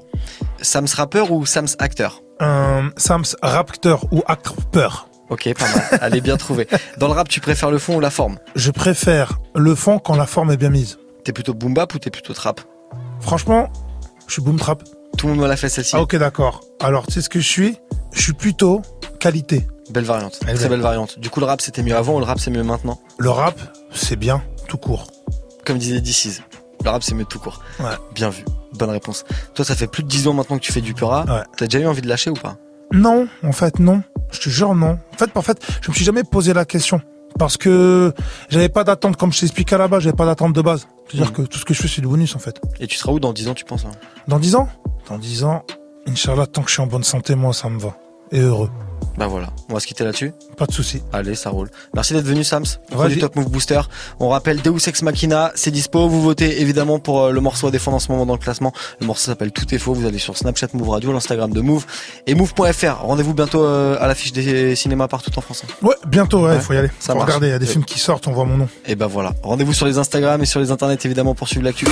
[0.60, 2.24] Sams rappeur ou Sams acteur?
[2.40, 5.08] Un Sams rapteur ou acteur.
[5.30, 6.00] Ok, pas mal.
[6.02, 6.68] Allez, bien trouvé.
[6.98, 8.38] Dans le rap, tu préfères le fond ou la forme?
[8.56, 11.00] Je préfère le fond quand la forme est bien mise.
[11.24, 12.62] T'es plutôt boom bap ou t'es plutôt trap?
[13.20, 13.72] Franchement,
[14.28, 14.84] je suis boom trap.
[15.18, 15.96] Tout le monde me l'a fait celle-ci.
[15.96, 16.62] Ah ok d'accord.
[16.82, 17.78] Alors tu sais ce que je suis?
[18.12, 18.82] Je suis plutôt
[19.20, 19.66] qualité.
[19.90, 20.40] Belle variante.
[20.40, 20.70] Très belle.
[20.70, 21.20] belle variante.
[21.20, 23.00] Du coup, le rap, c'était mieux avant ou le rap, c'est mieux maintenant?
[23.18, 23.60] Le rap,
[23.94, 25.08] c'est bien, tout court.
[25.66, 26.42] Comme disait DC's.
[26.84, 27.62] Le rap, c'est mieux tout court.
[27.80, 27.86] Ouais.
[28.14, 28.44] Bien vu.
[28.74, 29.26] Bonne réponse.
[29.54, 31.24] Toi, ça fait plus de 10 ans maintenant que tu fais du pura.
[31.26, 31.44] Ouais.
[31.58, 32.58] T'as déjà eu envie de lâcher ou pas?
[32.96, 34.02] Non, en fait non.
[34.32, 35.00] Je te jure non.
[35.14, 37.02] En fait, en fait, je me suis jamais posé la question
[37.38, 38.14] parce que
[38.50, 40.88] j'avais pas d'attente comme je t'expliquais là-bas, j'avais pas d'attente de base.
[41.08, 42.60] C'est-à-dire que tout ce que je fais c'est du bonus en fait.
[42.80, 43.92] Et tu seras où dans 10 ans, tu penses hein?
[44.28, 44.70] Dans 10 ans?
[45.10, 45.64] Dans 10 ans,
[46.08, 47.98] Inch'Allah, tant que je suis en bonne santé, moi ça me va.
[48.32, 48.70] Et heureux.
[49.18, 50.34] Bah voilà, on va se quitter là-dessus.
[50.58, 51.02] Pas de souci.
[51.14, 51.70] Allez, ça roule.
[51.94, 52.66] Merci d'être venu, Sams.
[53.08, 53.80] Du Top Move Booster.
[54.20, 56.08] On rappelle Deus Ex Machina, c'est dispo.
[56.10, 58.74] Vous votez évidemment pour euh, le morceau à défendre en ce moment dans le classement.
[59.00, 59.94] Le morceau s'appelle Tout est faux.
[59.94, 61.86] Vous allez sur Snapchat Move Radio, l'Instagram de Move
[62.28, 63.02] et Move.fr.
[63.04, 65.64] Rendez-vous bientôt euh, à l'affiche des cinémas partout en France.
[65.66, 65.74] hein.
[65.82, 66.90] Ouais, bientôt, ouais, Ouais, faut y aller.
[67.00, 67.28] ça faut marche.
[67.28, 67.72] regarder, il y a des Ouais.
[67.72, 68.68] films qui sortent, on voit mon nom.
[68.86, 69.34] Et ben voilà.
[69.44, 71.86] Rendez-vous sur les Instagram et sur les internets évidemment pour suivre l'actu.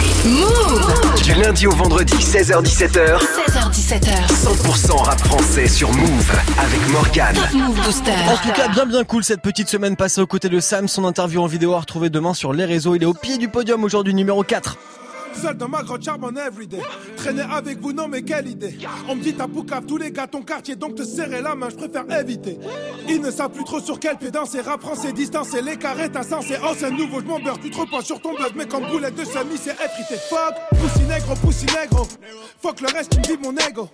[1.24, 3.18] Du lundi au vendredi, 16h-17h,
[3.48, 4.28] 16h17h.
[4.28, 7.13] 100% rap français sur Move avec Morgane.
[7.16, 10.88] En tout cas, bien bien cool cette petite semaine passée aux côtés de Sam.
[10.88, 12.96] Son interview en vidéo à retrouver demain sur les réseaux.
[12.96, 14.80] Il est au pied du podium aujourd'hui, numéro 4.
[15.36, 16.82] Seul dans ma grande charme en everyday.
[17.18, 18.78] Traîner avec vous, non, mais quelle idée.
[19.10, 21.70] On me dit t'as poucave tous les gars, ton quartier, donc te serrer la main,
[21.70, 22.60] je préfère éviter.
[23.08, 24.62] Ils ne savent plus trop sur quel pied danser.
[24.62, 26.56] Rap français, distance et les carrés, t'as sensé.
[26.64, 29.16] Oh, c'est nouveau, je m'en beurre, tu te reposes sur ton buzz, mais comme boulette
[29.16, 30.16] de semi, c'est effrité.
[30.30, 32.08] Fuck, poussi négro, poussi négro.
[32.62, 33.90] Fuck le reste, tu me mon ego.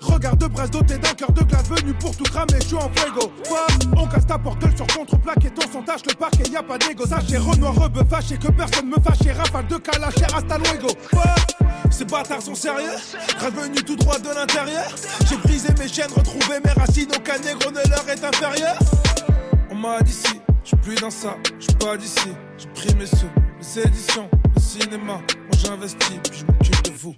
[0.00, 2.90] Regard de brasse doté d'un cœur de glace venu pour tout cramer, je suis en
[2.94, 3.32] fuego.
[3.44, 6.62] Fuck, on casse ta porte sur contre-plaque et ton son tâche le parquet, y a
[6.62, 7.06] pas d'égo.
[7.06, 9.36] Sachez Renoir, rebeu, fâché, que personne me fâche.
[9.36, 10.75] Rafale de calache, hasta luego.
[11.90, 12.96] Ces bâtards sont sérieux.
[13.40, 14.94] Revenu tout droit de l'intérieur.
[15.28, 17.08] J'ai brisé mes chaînes, retrouvé mes racines.
[17.16, 18.78] Aucun négro ne leur est inférieur.
[19.70, 22.28] On m'a dit si, je suis plus dans ça, je suis pas d'ici.
[22.58, 25.14] J'ai pris mes sous, les éditions, le cinéma.
[25.14, 27.14] Moi j'investis, puis je m'occupe de vous.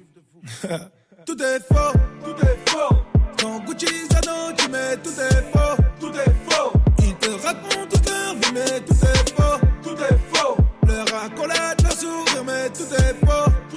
[1.26, 2.96] tout est faux, tout est faux.
[3.40, 6.72] Quand Gucci Zano, tu mets tout est faux, tout est faux.
[6.98, 10.56] Ils te racontent tout leur vie, mais tout est faux, tout est faux.
[10.86, 13.27] Leur accolade, leur sourire, mais tout est faux,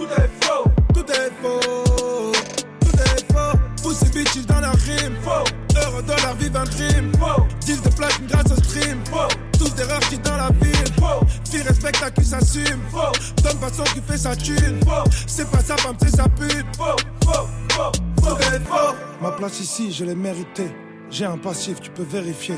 [0.01, 2.31] tout est faux, tout est faux,
[2.79, 3.57] tout est faux.
[3.83, 5.43] Poussez bitches dans la rime, faux.
[5.75, 7.43] Heureux dans leur vivre un crime, faux.
[7.61, 9.27] Deal de platine grâce au stream, faux.
[9.57, 11.25] Tous des rares qui dans la ville, faux.
[11.49, 13.11] Fille respecte qui s'assume, faux.
[13.43, 15.09] Donne façon qui fait sa thune, faux.
[15.27, 17.91] C'est pas sa femme, c'est sa pute, faux, faux, faux.
[18.17, 18.95] Tout faux.
[19.21, 20.71] Ma place ici, je l'ai méritée.
[21.09, 22.55] J'ai un passif, tu peux vérifier.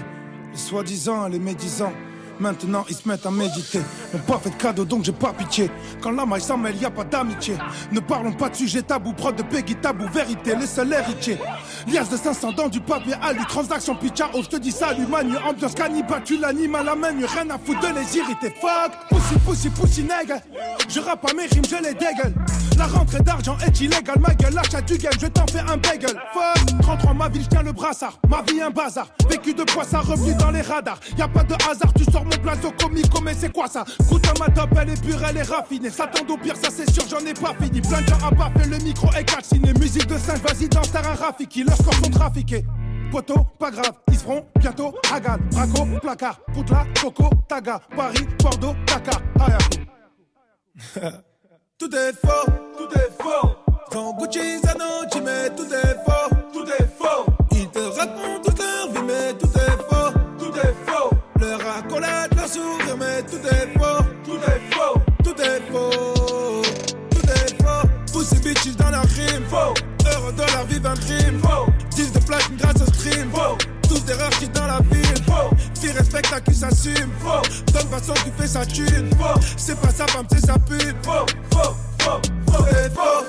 [0.51, 1.93] Les soi-disant, les médisants.
[2.39, 3.79] Maintenant ils se mettent à méditer.
[4.13, 5.69] N'ont pas fait de cadeau donc j'ai pas pitié.
[6.01, 7.55] Quand la maille s'en mêle, y pas d'amitié.
[7.91, 11.37] Ne parlons pas de sujet tabou, prod de Peggy tabou, vérité, les seuls héritiers.
[11.87, 15.35] Liasse de 500 dans du papier alu, transaction pitcha, oh je te dis salut manu,
[15.47, 18.53] ambiance cannibale, tu l'animes à la main, rien à foutre de les irriter.
[18.59, 20.41] Fuck, pussy, pussy, pussy, nègre.
[20.89, 22.33] Je rappe à mes rimes, je les dégueule.
[22.77, 26.15] La rentrée d'argent est illégale, ma gueule, l'achat du game, je t'en fais un bagel.
[26.33, 28.19] Fuck, 33 ma ville, je tiens le brassard.
[28.27, 30.99] Ma vie un bazar, vécu de ça, revenu dans les radars.
[31.17, 33.83] Y a pas de hasard, tu sors mon blazo comico, mais c'est quoi ça?
[34.09, 35.89] Goûte à ma top, elle est pure, elle est raffinée.
[35.89, 37.81] S'attend au pire, ça c'est sûr, j'en ai pas fini.
[37.81, 39.73] Plein de gens à pas fait le micro est calciné.
[39.73, 41.63] Musique de 5, vas-y, danse terrain Rafiki.
[41.63, 42.65] Leurs scores sont trafiqués.
[43.11, 48.73] Poteau, pas grave, ils se feront bientôt Hagan, Braco, placard, Poutla, Coco, Taga, Paris, Bordeaux,
[48.87, 49.83] Dakar, Ayakou.
[51.83, 53.49] Tout est faux, tout est faux.
[53.91, 54.61] Quand Gucci
[55.11, 57.25] tu mets tout est faux, tout est faux.
[57.51, 61.09] Ils te racontent toute leur vie, mais tout est faux, tout est faux.
[61.41, 66.61] Leur accolade, leur sourire, mais tout est faux, tout est faux, tout est faux,
[67.11, 68.17] tout est faux.
[68.17, 69.73] Pussy bitches dans la rime, faux.
[70.09, 71.69] Heureux dans leur vivre un crime, faux.
[71.97, 73.57] Deal de platine grâce au stream, faux.
[73.89, 74.79] Tous des rares qui dans la
[75.83, 75.93] ville,
[77.19, 77.41] faux.
[77.63, 79.09] Fille respecte sa thune.
[79.57, 80.95] C'est pas sa femme, c'est sa pute.
[81.03, 83.25] Faux, faux, faux, faux, faux.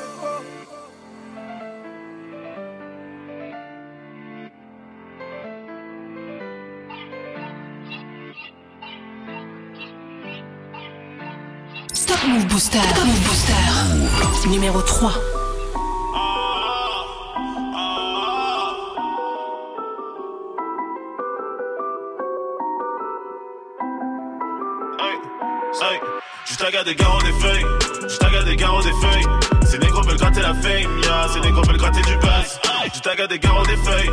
[11.93, 12.79] Stop Move Booster.
[12.79, 14.49] Move Booster.
[14.49, 15.34] Numéro 3.
[26.71, 27.67] Tague des garros des feuilles,
[28.09, 29.27] je tague des garros des feuilles.
[29.67, 32.59] Ces négros veulent gratter la fame, ya, ces négros veulent gratter du buzz.
[32.95, 34.11] Je tague des garros des feuilles,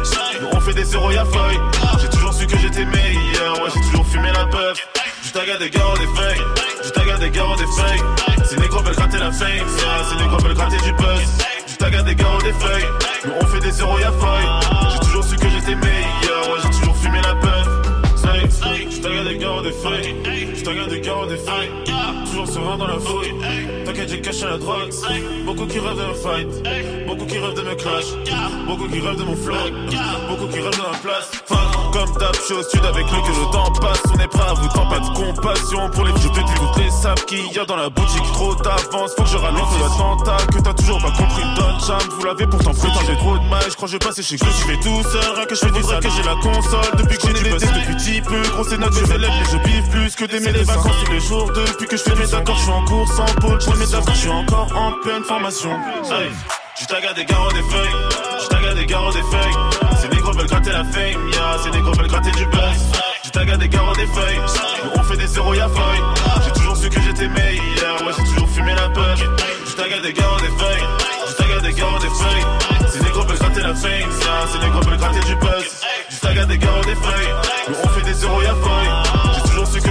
[0.51, 1.59] on fait des zéros y'a feuille.
[2.01, 4.85] J'ai toujours su que j'étais meilleur, ouais, j'ai toujours fumé la puff.
[5.23, 6.41] Je tague des garros des feuilles,
[6.83, 8.03] je tague des garros des feuilles.
[8.45, 11.45] Ces négros veulent gratter la fame, ya, ces négros veulent gratter du buzz.
[11.67, 12.87] Je tague des garros des feuilles,
[13.39, 14.91] on fait des zéros y'a feuille.
[14.91, 17.60] J'ai toujours su que j'étais meilleur, ouais, j'ai toujours fumé la puff.
[18.43, 20.15] Je tague des garros des feuilles,
[20.55, 21.69] je tague des garros des feuilles.
[22.25, 23.33] Toujours serein dans la fouille.
[23.85, 24.89] T'inquiète, j'ai caché la drogue.
[25.45, 28.05] Beaucoup qui rêvent de me fight, beaucoup qui rêvent de me clash,
[28.67, 29.55] beaucoup qui rêvent de mon flow,
[30.29, 31.31] beaucoup qui rêvent de ma place.
[32.01, 34.01] Comme d'hab, je suis au sud avec lui que le temps passe.
[34.13, 36.83] On est prêt à vous tant pas de compassion pour les je te dis toutes
[36.83, 38.23] les sables qu'il y a dans la boutique.
[38.33, 41.43] Trop d'avance, faut que je ralente l'attentat que t'as toujours pas compris.
[41.55, 42.89] Don Cham, vous l'avez pourtant pris.
[43.05, 45.03] J'ai trop de mal, je crois que je vais passer chez que je fais tout
[45.03, 45.35] seul.
[45.35, 46.91] Rien que je fais du que j'ai la console.
[46.97, 48.41] Depuis que j'ai des tests depuis petit peu.
[48.53, 51.19] Gros, c'est notre mes élèves, mais je biffe plus que d'aimer les vacances tous les
[51.19, 51.51] jours.
[51.53, 53.61] Depuis que je fais mes accords, je suis en course en pôle.
[53.61, 55.71] Je fais mes accords, je suis encore en pleine formation.
[56.79, 57.95] Je tague des garros des feuilles,
[58.41, 59.81] je tague des garros des feuilles.
[60.31, 62.91] Négros veulent gratter la fame, ya, ces négros veulent gratter du buzz.
[63.25, 64.39] Je tague des garros des feuilles,
[64.85, 66.01] nous on fait des zéros y'a feuille.
[66.45, 69.19] J'ai toujours su que j'étais meilleur, ouais, j'ai toujours fumé la puff.
[69.67, 70.87] Je tague des garros des feuilles,
[71.27, 72.91] je tague des garros des feuilles.
[72.93, 75.81] Ces négros veulent gratter la fame, ya, ces négros veulent gratter du buzz.
[76.09, 77.33] Je tague des garros des feuilles,
[77.67, 79.35] nous on fait des zéros y'a feuille.
[79.35, 79.90] J'ai toujours su que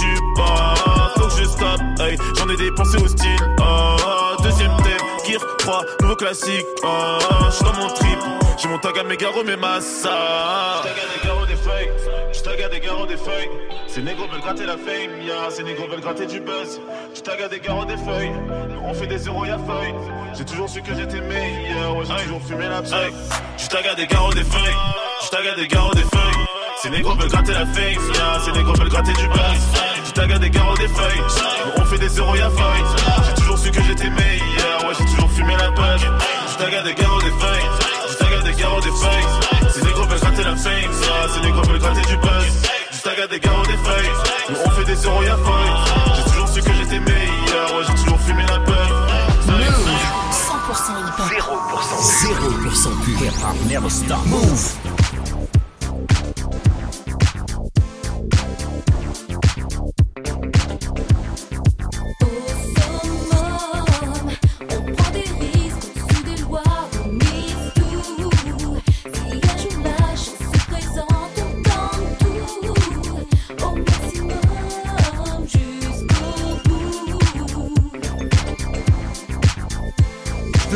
[2.51, 2.57] hey.
[2.57, 3.37] Dépensé au style.
[3.59, 6.65] Oh, deuxième thème, Gear 3, nouveau classique.
[6.83, 8.19] Oh, je suis dans mon trip.
[8.57, 10.83] J'ai mon tag à mes garros, mes massas.
[10.83, 11.89] J'tag à des garros des feuilles.
[12.33, 13.49] J'tag à des garros des feuilles.
[13.87, 15.49] Ces négros veulent gratter la fame, ya.
[15.49, 16.79] Ces négros veulent gratter du buzz.
[17.15, 18.31] J'tag à des garros des feuilles.
[18.83, 19.95] On fait des zéros, y'a feuille.
[20.37, 21.95] J'ai toujours su que j'étais meilleur.
[21.95, 23.13] Ouais, j'ai toujours fumé la feuille.
[23.57, 24.75] J'tag à des garros des feuilles.
[25.23, 26.45] J'tag à des garros des feuilles.
[26.81, 28.39] Ces négros veulent gratter la fame, ya.
[28.45, 30.00] Ces négros veulent gratter du buzz.
[30.11, 31.21] J'tag à des garros des feuilles.
[31.77, 32.83] On fait des zéros, y'a feuille.
[33.25, 34.83] J'ai toujours su que j'étais meilleur.
[34.83, 36.05] Ouais, j'ai toujours fumé la puff.
[36.51, 37.69] J'tag à des garros des feuilles.
[38.11, 39.71] J'tag à des garros des feuilles.
[39.73, 41.29] Ces négros veulent gratter la fame, ya.
[41.33, 42.45] Ces négros veulent gratter du buzz.
[42.91, 44.11] J'tag à des garros des feuilles.
[44.65, 45.71] On fait des zéros, y'a feuille.
[46.17, 47.75] J'ai toujours su que j'étais meilleur.
[47.77, 48.91] Ouais, j'ai toujours fumé la puff.
[50.31, 51.29] 100% hip-hop.
[52.01, 54.25] 0% pur hip-hop, never stop.
[54.25, 54.75] Move.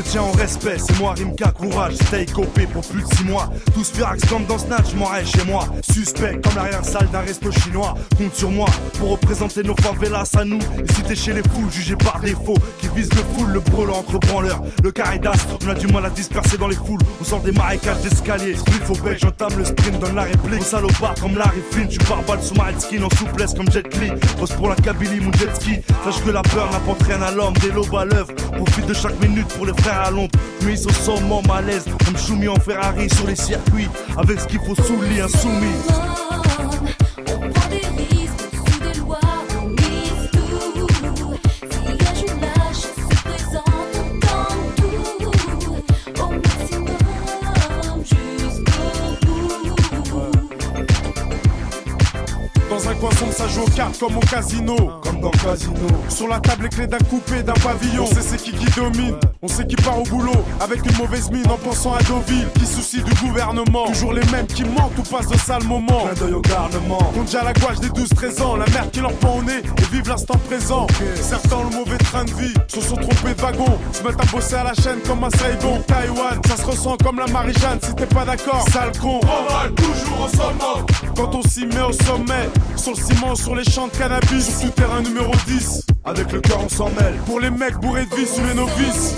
[0.06, 3.50] Tiens en respect, c'est moi Rimka, courage, stay copé pour plus de 6 mois.
[3.74, 5.66] Tous firax comme dans Snatch, m'en chez moi.
[5.92, 7.96] Suspect comme l'arrière-salle d'un resto chinois.
[8.18, 8.68] Compte sur moi
[9.00, 10.60] pour représenter nos favelas à nous.
[10.60, 13.98] Et si t'es chez les fous, jugé par défaut, qui vise le full, le brûlant
[13.98, 14.62] entre branleurs.
[14.84, 15.34] Le carré d'as,
[15.64, 17.02] on a du mal à disperser dans les foules.
[17.22, 18.56] On sort des marécages d'escalier.
[18.56, 20.64] Split au bec, j'entame le sprint, donne la réplique.
[20.64, 24.12] Salopard comme Larry Flynn, tu pars balle sous ma skin en souplesse comme Jet Li.
[24.58, 25.76] Pour la Kabylie, mon jet ski.
[26.04, 28.34] Sache que la peur n'apporte rien à l'homme, des lobes à l'œuvre.
[28.56, 30.32] Profite de chaque minute pour les frères à l'ombre.
[30.64, 33.90] Mais au sommet malaise, comme Choumi en Ferrari sur les circuits.
[34.18, 35.76] Avec ce qu'il faut sous le lit, insoumis.
[37.28, 39.20] On prend des risques sous des lois,
[39.62, 40.98] on mise tout.
[41.72, 44.76] Si un jour la chance se présente, on tente
[45.60, 45.78] tout.
[46.22, 46.98] Au maximum,
[48.04, 48.88] jusqu'au
[50.12, 50.32] bout.
[52.70, 54.76] Dans un coin sombre, ça joue aux cartes comme au casino.
[55.04, 55.88] Comme dans le casino.
[56.10, 58.04] Sur la table, les clés d'un coupé, d'un pavillon.
[58.04, 59.16] On sait c'est qui qui domine.
[59.42, 62.48] On sait qui part au boulot avec une mauvaise mine en pensant à Deauville.
[62.56, 63.86] Qui soucie du gouvernement.
[63.88, 66.06] Toujours les mêmes qui mentent ou passent de sale moment.
[66.06, 66.98] Clin d'œil au garnement.
[67.14, 68.56] Compte déjà la gouache des 12-13 ans.
[68.56, 70.88] La mère qui leur prend au nez et vivent l'instant présent.
[71.22, 72.54] Certains ont le mauvais train de vie.
[72.68, 73.78] Se sont trompés de wagon.
[73.92, 75.82] Se mettent à bosser à la chaîne comme un Saigon.
[75.86, 77.80] Taïwan, ça se ressent comme la Marie-Jeanne.
[77.82, 79.20] Si t'es pas d'accord, sale con.
[79.20, 80.86] Normal, toujours au sommet.
[81.16, 84.70] Quand on s'y met au sommet, sur le ciment, sur les champs de cannabis, sur
[84.70, 85.85] tout terrain numéro 10.
[86.06, 87.16] Avec le cœur, on s'en mêle.
[87.26, 89.16] Pour les mecs bourrés de vie sous les novices.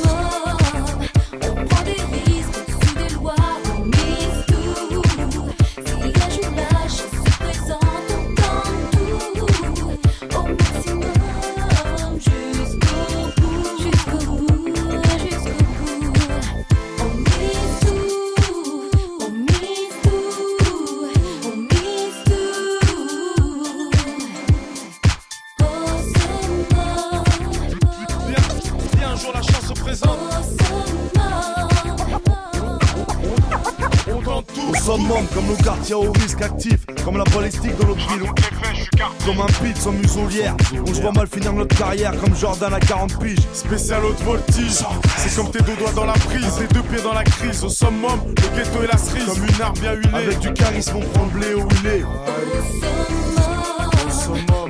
[40.85, 43.39] On se voit mal finir notre carrière comme Jordan à 40 piges.
[43.53, 44.83] Spécial haute voltige.
[45.17, 47.63] C'est comme tes deux doigts dans la prise, tes deux pieds dans la crise.
[47.63, 49.25] Au summum, le ghetto et la cerise.
[49.25, 50.09] Comme une arme bien huilée.
[50.13, 52.03] Avec du charisme, on prend le blé où il est.
[54.05, 54.66] Au summum.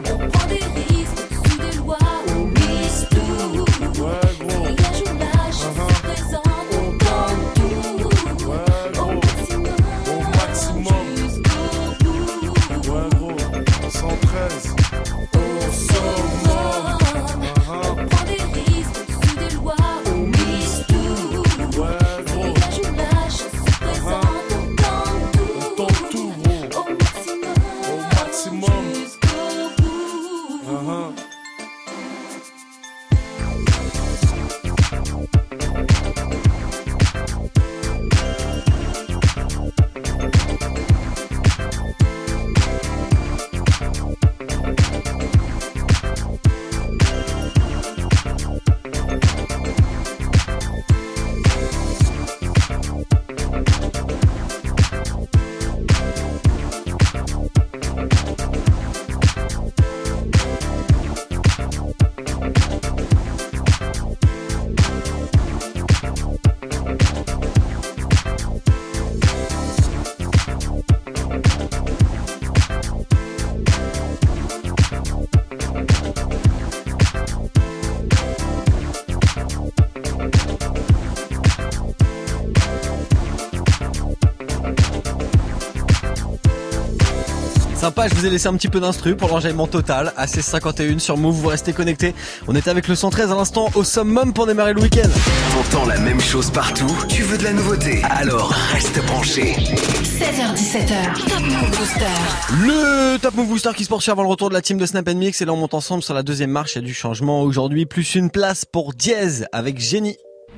[87.98, 90.14] Sympa, je vous ai laissé un petit peu d'instru pour l'enjaillement total.
[90.18, 92.14] À 51 sur Move, vous restez connectés.
[92.48, 95.10] On est avec le 113 à l'instant au summum pour démarrer le week-end.
[95.52, 98.04] T'entends la même chose partout Tu veux de la nouveauté?
[98.04, 99.56] Alors reste branché.
[100.04, 102.62] 16h17h, Top Move Booster.
[102.62, 105.10] Le Top Move Booster qui se poursuit avant le retour de la team de Snap
[105.10, 107.42] Mix et là on monte ensemble sur la deuxième marche, il y a du changement
[107.42, 110.18] aujourd'hui, plus une place pour Diez avec Génie.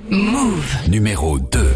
[0.10, 0.90] Move.
[0.90, 1.72] Numéro 2.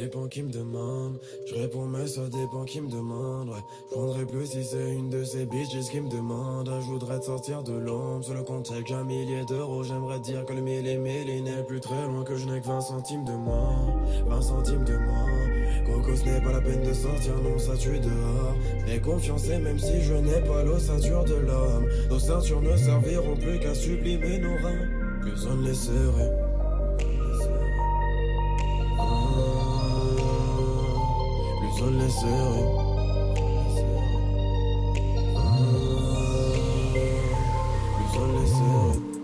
[0.00, 3.62] Ça dépend qui me demande, je réponds mais ça dépend qui me demande, ouais.
[3.90, 6.72] Je prendrais plus si c'est une de ces bitches qui me demande.
[6.80, 9.82] Je voudrais te sortir de l'ombre, sur le compte j'ai qu'un millier d'euros.
[9.82, 12.62] J'aimerais dire que le mille et mille il n'est plus très loin, que je n'ai
[12.62, 13.76] que 20 centimes de moins,
[14.26, 15.84] 20 centimes de moins.
[15.84, 18.56] Coco ce n'est pas la peine de sortir, non ça tue dehors.
[18.86, 23.36] Mais confiance et même si je n'ai pas l'ossature de l'homme, nos ceintures ne serviront
[23.36, 24.88] plus qu'à sublimer nos reins.
[25.20, 26.39] Plus on ne les serrait.
[31.82, 32.90] On les serrait.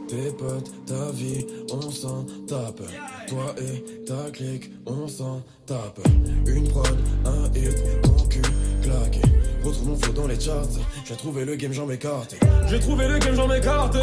[0.09, 2.81] Tes potes, ta vie, on s'en tape.
[3.27, 5.99] Toi et ta clique, on s'en tape.
[6.47, 8.43] Une prod, un hit, ton cul
[8.83, 9.26] claqué.
[9.67, 10.79] Retrouve mon dans les charts.
[11.05, 12.37] J'ai trouvé le game, j'en m'écarte.
[12.69, 13.97] J'ai trouvé le game, j'en m'écarte.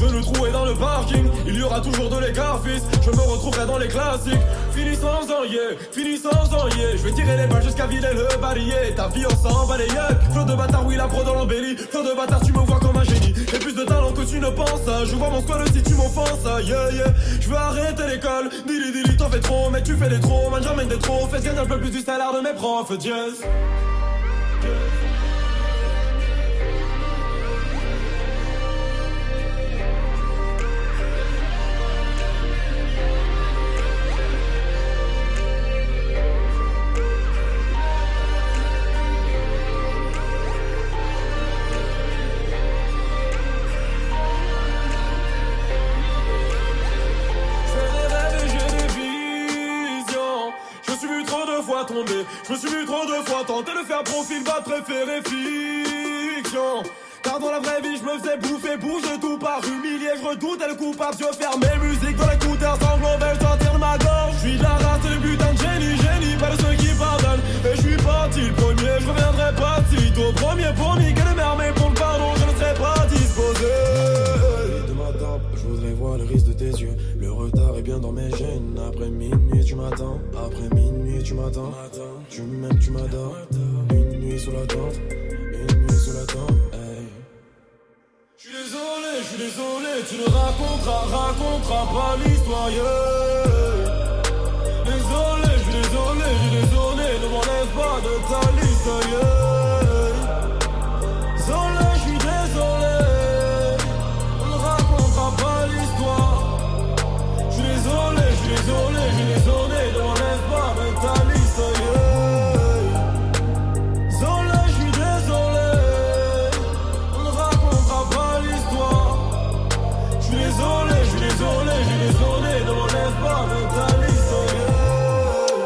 [0.00, 1.26] Je le trouver dans le parking.
[1.46, 2.82] Il y aura toujours de l'écart, fils.
[3.02, 4.40] Je me retrouverai dans les classiques.
[4.72, 6.96] Fini sans en yeah, fini sans en yeah.
[6.96, 8.94] Je vais tirer les balles jusqu'à vider le barillet.
[8.96, 9.66] Ta vie, on s'en.
[9.66, 11.76] Flot de bâtard, oui, la pro dans l'embellie.
[11.76, 13.34] Flot de bâtard, tu me vois comme un génie.
[13.36, 14.88] J'ai plus de talent que tu ne penses.
[15.04, 16.44] Je vois mon squad si tu m'offenses.
[16.64, 17.14] Yeah, yeah.
[17.38, 18.48] Je veux arrêter l'école.
[18.66, 20.48] Dili, dili, t'en fais trop, mais tu fais des trop.
[20.48, 21.26] Man, j'emmène des trop.
[21.26, 22.98] Fais gagner un peu plus du salaire de mes profs.
[22.98, 23.44] Jazz.
[52.90, 56.82] Trop de fois tenter de faire profil bas, préféré fiction.
[57.22, 60.26] Car dans la vraie vie, je me faisais bouffer, bouge de tout par humilié, je
[60.26, 64.34] redoutais le coupable, je fermais musique dans l'écouteur, sanglant, dois de ma gorge?
[64.34, 67.44] Je suis la race le putain de génie, génie, pas de ceux qui pardonnent.
[67.62, 70.32] Et je suis parti le premier, je reviendrai pas si tôt.
[70.34, 73.70] Premier pour niquer le mer, mais pour le pardon, je ne serai pas disposé.
[74.88, 74.94] De
[75.54, 76.96] je voudrais voir le risque de tes yeux.
[77.20, 78.80] Le retard est bien dans mes gènes.
[78.88, 80.18] Après minuit, tu m'attends.
[80.34, 80.89] Après minuit,
[81.30, 81.72] tu m'attends.
[82.28, 83.36] Tu m'aimes, tu m'adores.
[83.92, 84.96] Une nuit sous la tente.
[84.98, 86.50] Une nuit sous la tente.
[86.72, 87.06] Hey.
[88.36, 92.68] Je suis désolé, je suis désolé, tu ne raconteras, raconteras pas l'histoire.
[94.84, 98.42] Désolé, je suis désolé, je suis désolé, ne m'enlève pas de ta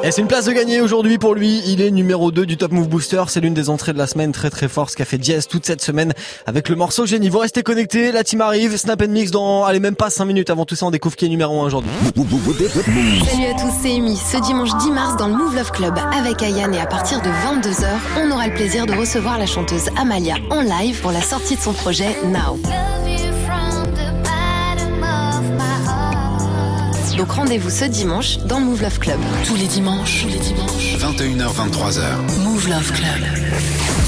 [0.07, 1.62] Et c'est une place de gagner aujourd'hui pour lui.
[1.66, 3.22] Il est numéro 2 du Top Move Booster.
[3.28, 4.90] C'est l'une des entrées de la semaine très très fort.
[4.90, 6.12] Ce qu'a fait Diaz toute cette semaine
[6.44, 7.30] avec le morceau Génie.
[7.30, 8.12] Vous restez connectés.
[8.12, 8.76] La team arrive.
[8.76, 10.84] Snap and Mix dans, allez, même pas 5 minutes avant tout ça.
[10.84, 11.90] On découvre qui est numéro 1 aujourd'hui.
[12.05, 14.18] Salut à tous, c'est Amy.
[14.18, 17.28] Ce dimanche 10 mars dans le Move Love Club avec Ayane et à partir de
[17.28, 17.86] 22h,
[18.22, 21.62] on aura le plaisir de recevoir la chanteuse Amalia en live pour la sortie de
[21.62, 22.59] son projet Now.
[27.17, 29.21] Donc rendez-vous ce dimanche dans le Move Love Club.
[29.47, 30.97] Tous les dimanches, tous les dimanches.
[30.99, 32.43] 21h, 23h.
[32.43, 33.45] Move Love Club.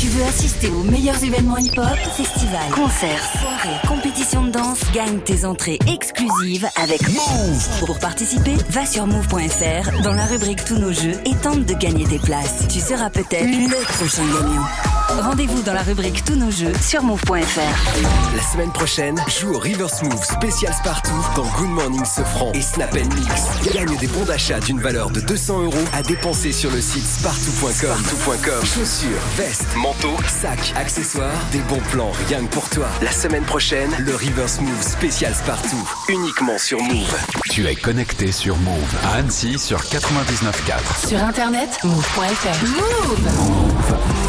[0.00, 5.44] Tu veux assister aux meilleurs événements hip-hop, festivals, concerts, soirées, compétitions de danse, gagne tes
[5.44, 7.86] entrées exclusives avec Move.
[7.86, 12.04] Pour participer, va sur move.fr dans la rubrique Tous nos jeux et tente de gagner
[12.06, 12.66] tes places.
[12.68, 14.95] Tu seras peut-être le prochain gagnant.
[15.20, 18.36] Rendez-vous dans la rubrique Tous nos jeux sur move.fr.
[18.36, 22.94] La semaine prochaine, joue au River Smooth Spécial Spartoo dans Good Morning Sofran et Snap
[22.94, 23.72] Mix.
[23.72, 27.72] Gagne des bons d'achat d'une valeur de 200 euros à dépenser sur le site spartoo.com.
[27.72, 28.64] Spartoo.com.
[28.64, 32.86] Chaussures, vestes, manteaux, sacs, accessoires, des bons plans rien que pour toi.
[33.02, 35.76] La semaine prochaine, le River Smooth Spécial Spartoo.
[36.08, 37.16] Uniquement sur Move.
[37.50, 41.08] Tu es connecté sur Move à Annecy sur 99.4.
[41.08, 42.66] Sur internet, move.fr.
[42.66, 44.25] Move.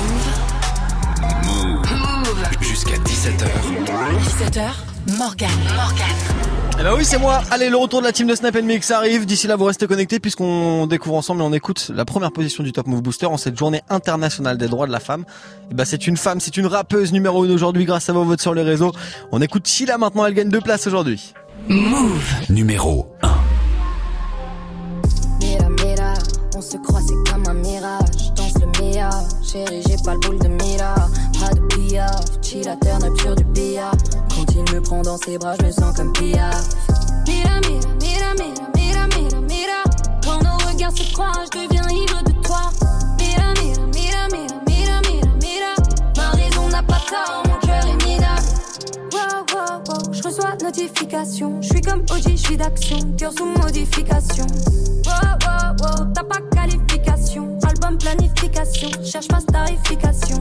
[2.61, 3.45] Jusqu'à 17h.
[3.85, 5.49] 17h, Morgan.
[5.75, 6.07] Morgan.
[6.79, 7.41] Eh ben oui, c'est moi.
[7.51, 9.25] Allez, le retour de la team de Snap Mix arrive.
[9.25, 12.71] D'ici là, vous restez connectés puisqu'on découvre ensemble et on écoute la première position du
[12.71, 15.25] Top Move Booster en cette journée internationale des droits de la femme.
[15.71, 18.41] Et ben, c'est une femme, c'est une rappeuse numéro 1 aujourd'hui grâce à vos votes
[18.41, 18.91] sur les réseaux.
[19.31, 21.33] On écoute Sheila maintenant, elle gagne deux places aujourd'hui.
[21.67, 22.23] Move.
[22.49, 23.27] Numéro 1.
[25.41, 26.13] Mira, mira,
[26.55, 28.33] on se croit, c'est comme un mirage.
[29.43, 30.95] Chérie, j'ai pas le boule de mira.
[31.39, 33.91] Pas de piaf, chill à up sur du billard.
[34.29, 36.69] Quand il me prend dans ses bras, je me sens comme piaf.
[37.27, 39.83] Mira, mira, mira, mira, mira, mira, mira.
[40.23, 42.71] Quand nos regards se croisent, je deviens ivre de toi.
[43.19, 45.73] Mira, mira, mira, mira, mira, mira, mira.
[46.15, 48.47] Ma raison n'a pas tort, mon cœur est minable.
[49.11, 51.61] Wow, wow, wow, je reçois notification.
[51.61, 54.47] Je suis comme OG, je suis d'action, cœur sous modification.
[55.05, 56.76] Wow, wow, wow, t'as pas qualification.
[59.03, 60.39] Cherche pas starification.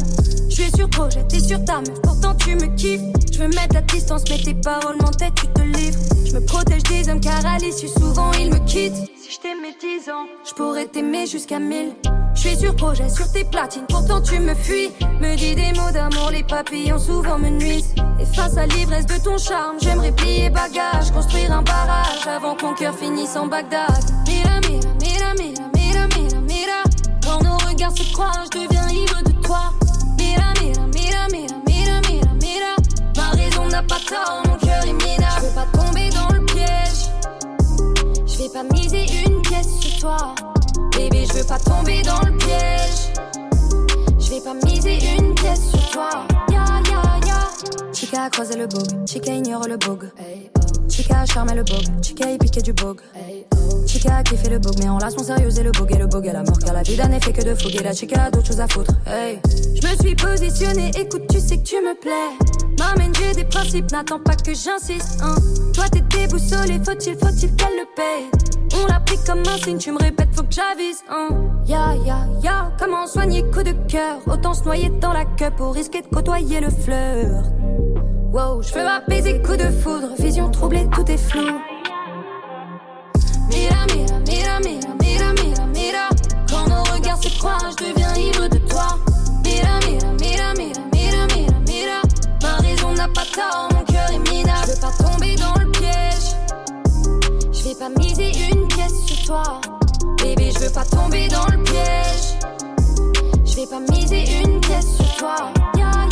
[0.48, 3.00] Je suis sur projet, t'es sur ta meuf, pourtant tu me kiffes.
[3.32, 5.98] Je veux mettre la distance, mais tes paroles m'entêtent, tu te livres.
[6.24, 8.94] Je me protège des hommes car à l'issue, souvent ils me quittent.
[9.20, 11.94] Si je t'aimais 10 ans, je pourrais t'aimer jusqu'à 1000.
[12.34, 14.90] Je suis sur projet, sur tes platines, pourtant tu me fuis.
[15.20, 17.94] Me dis des mots d'amour, les papillons souvent me nuisent.
[18.20, 22.66] Et face à l'ivresse de ton charme, j'aimerais plier bagage, construire un barrage avant que
[22.66, 24.16] mon cœur finisse en Bagdad.
[27.94, 29.72] Se croisent, je deviens ivre de toi.
[30.18, 32.76] Mira, mira, mira, mira, mira, mira.
[33.16, 35.40] Ma raison n'a pas tort, mon cœur est minable.
[35.40, 37.08] Je veux pas tomber dans le piège.
[38.26, 40.34] Je vais pas miser une pièce sur toi.
[40.96, 43.12] Bébé, je veux pas tomber dans le piège.
[44.18, 46.10] Je vais pas miser une pièce sur toi.
[46.50, 47.92] Ya, ya, ya.
[47.94, 50.10] Chica a croisé le bog, Chica ignore le bog.
[50.96, 53.02] Chica a charmé le bog, Chica y piqué du bog.
[53.86, 56.26] Chica a kiffé le bog, mais en mon sérieux et le bog et le bog
[56.26, 56.58] à la mort.
[56.58, 57.82] Car la vie d'un fait que de fouguer.
[57.82, 58.94] La chica a d'autres choses à foutre.
[59.06, 59.38] Hey.
[59.46, 62.32] Je me suis positionnée, écoute, tu sais que tu me plais.
[62.78, 65.20] M'amène, j'ai des principes, n'attends pas que j'insiste.
[65.22, 65.34] Hein.
[65.74, 68.80] Toi t'es déboussolé, faut-il, faut-il qu'elle le paye?
[68.82, 71.02] On l'a pris comme un signe, tu me répètes, faut que j'avise.
[71.10, 71.28] Hein.
[71.66, 74.20] Ya, ya, ya, comment soigner coup de cœur?
[74.26, 77.42] Autant se noyer dans la queue pour risquer de côtoyer le fleur.
[78.36, 81.58] Wow, je veux apaiser coup de foudre, vision troublée, tout est flou.
[83.48, 86.08] Mira, mira, mira, mira, mira, mira, mira.
[86.46, 88.98] Quand nos regards se se croire, je deviens ivre de toi.
[89.42, 92.02] Mira, mira, mira, mira, mira, mira, mira.
[92.42, 94.66] Ma raison n'a pas tort, mon cœur est minable.
[94.66, 96.36] Je veux pas tomber dans le piège.
[97.54, 99.62] Je vais pas miser une pièce sur toi.
[100.18, 102.36] Bébé, je veux pas tomber dans le piège.
[103.46, 105.36] Je vais pas miser une pièce sur toi.
[105.78, 106.05] Ya,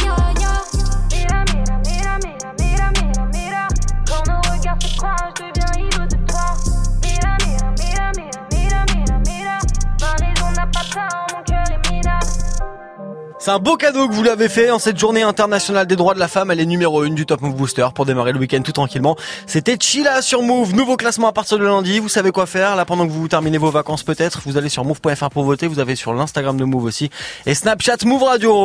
[13.45, 16.19] C'est un beau cadeau que vous l'avez fait en cette journée internationale des droits de
[16.19, 16.51] la femme.
[16.51, 19.17] Elle est numéro 1 du Top Move Booster pour démarrer le week-end tout tranquillement.
[19.47, 20.75] C'était Chila sur Move.
[20.75, 21.99] Nouveau classement à partir de lundi.
[21.99, 22.75] Vous savez quoi faire.
[22.75, 25.67] Là, pendant que vous terminez vos vacances peut-être, vous allez sur move.fr pour voter.
[25.67, 27.11] Vous avez sur l'Instagram de Move aussi.
[27.45, 28.63] Et Snapchat Move Radio.